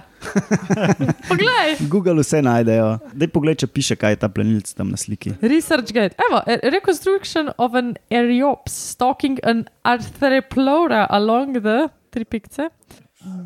Poglej, 1.28 1.80
Google 1.88 2.19
vse 2.19 2.41
najdejo. 2.43 2.99
Dej 3.15 3.30
pogled, 3.32 3.56
če 3.62 3.67
piše, 3.71 3.95
kaj 3.95 4.12
je 4.12 4.19
ta 4.19 4.28
plenilc 4.28 4.67
tam 4.75 4.91
na 4.91 4.99
sliki. 4.99 5.32
ResearchGate. 5.39 6.19
Evo, 6.28 6.41
a 6.43 6.58
reconstruction 6.67 7.54
of 7.58 7.78
an 7.80 7.95
Eriops 8.12 8.75
stalking 8.91 9.39
an 9.47 9.63
Arthroplora 9.88 11.08
along 11.10 11.63
the 11.63 11.88
tri 12.12 12.28
pikce, 12.28 12.67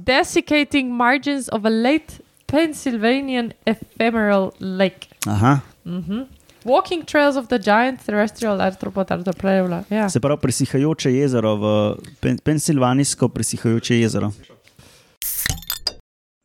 desiccating 0.03 0.89
margins 0.89 1.49
of 1.53 1.65
a 1.65 1.69
late 1.73 2.22
Pennsylvanian 2.53 3.51
ephemeral 3.65 4.51
lake. 4.59 5.07
Aha. 5.25 5.59
Mhm. 5.85 6.21
Walking 6.65 7.05
trails 7.05 7.35
of 7.35 7.47
the 7.47 7.59
giant 7.59 8.05
terrestrial 8.05 8.61
arthropod 8.61 9.11
Arthroplora. 9.11 9.83
Ja. 9.89 10.09
Se 10.09 10.19
pravi, 10.19 10.41
presihajoče 10.41 11.11
jezero, 11.13 11.55
v 11.55 11.95
pen, 12.21 12.37
pensilvanijsko 12.43 13.29
presihajoče 13.29 13.99
jezero. 13.99 14.31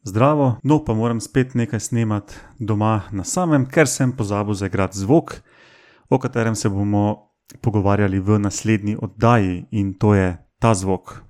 Zdravo, 0.03 0.57
no 0.63 0.85
pa 0.85 0.95
moram 0.95 1.21
spet 1.21 1.55
nekaj 1.55 1.81
snemati 1.81 2.35
doma 2.59 3.03
na 3.13 3.25
samem, 3.25 3.67
ker 3.69 3.87
sem 3.87 4.13
pozabil 4.17 4.55
zaigrati 4.55 4.99
zvok, 4.99 5.35
o 6.09 6.19
katerem 6.19 6.55
se 6.55 6.69
bomo 6.69 7.29
pogovarjali 7.61 8.21
v 8.21 8.39
naslednji 8.39 8.97
oddaji 9.03 9.67
in 9.71 9.95
to 9.95 10.15
je 10.15 10.37
ta 10.59 10.75
zvok. 10.75 11.28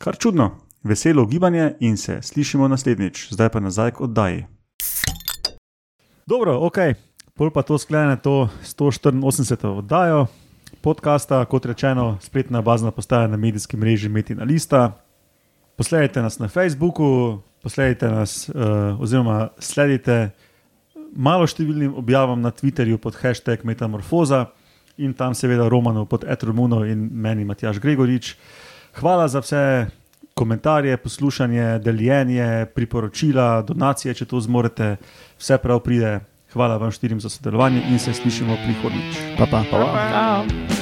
Kar 0.00 0.16
čudno, 0.16 0.50
veselo 0.82 1.26
gibanje 1.26 1.74
in 1.80 1.96
se 1.96 2.22
slišimo 2.22 2.68
naslednjič, 2.68 3.32
zdaj 3.32 3.48
pa 3.48 3.60
nazaj 3.60 3.90
k 3.90 4.00
oddaji. 4.00 4.44
Dobro, 6.26 6.54
ok, 6.66 6.78
pol 7.36 7.50
pa 7.50 7.62
to 7.62 7.78
sklene 7.78 8.16
to 8.16 8.48
184. 8.64 9.66
oddajo 9.66 10.26
podcasta, 10.80 11.44
kot 11.44 11.66
rečeno, 11.66 12.16
spletna 12.20 12.62
bazna 12.62 12.90
postaja 12.90 13.26
na 13.28 13.36
medijskem 13.36 13.80
mreži 13.80 14.08
Metina 14.08 14.44
Lista. 14.44 15.04
Posledajte 15.76 16.22
nas 16.22 16.38
na 16.38 16.48
Facebooku, 16.48 17.42
posledajte 17.62 18.08
nas 18.08 18.48
uh, 18.48 19.00
oziroma 19.00 19.48
sledite 19.58 20.30
malo 21.12 21.44
številnim 21.44 21.92
objavam 21.92 22.40
na 22.40 22.50
Twitterju 22.56 22.96
pod 22.96 23.20
hashtag 23.20 23.68
Metamorfoza 23.68 24.46
in 24.96 25.12
tam 25.12 25.36
seveda 25.36 25.68
Romanov 25.68 26.08
pod 26.08 26.24
Etromuno 26.24 26.86
in 26.88 27.10
meni 27.12 27.44
Matjaš 27.44 27.84
Gregorič. 27.84 28.36
Hvala 28.94 29.28
za 29.28 29.40
vse 29.40 29.86
komentarje, 30.34 30.96
poslušanje, 30.96 31.78
deljenje, 31.78 32.66
priporočila, 32.74 33.62
donacije, 33.62 34.14
če 34.14 34.24
to 34.24 34.40
zmorete, 34.40 34.96
vse 35.38 35.58
prav 35.58 35.80
pride. 35.84 36.20
Hvala 36.52 36.80
vam 36.82 36.90
štirim 36.90 37.20
za 37.20 37.28
sodelovanje 37.28 37.82
in 37.90 37.98
se 37.98 38.14
slišimo 38.14 38.56
prihodnjič. 38.64 39.22
Pa 39.38 39.46
pa. 39.46 39.64
Pa. 39.70 39.84
Ciao. 40.10 40.79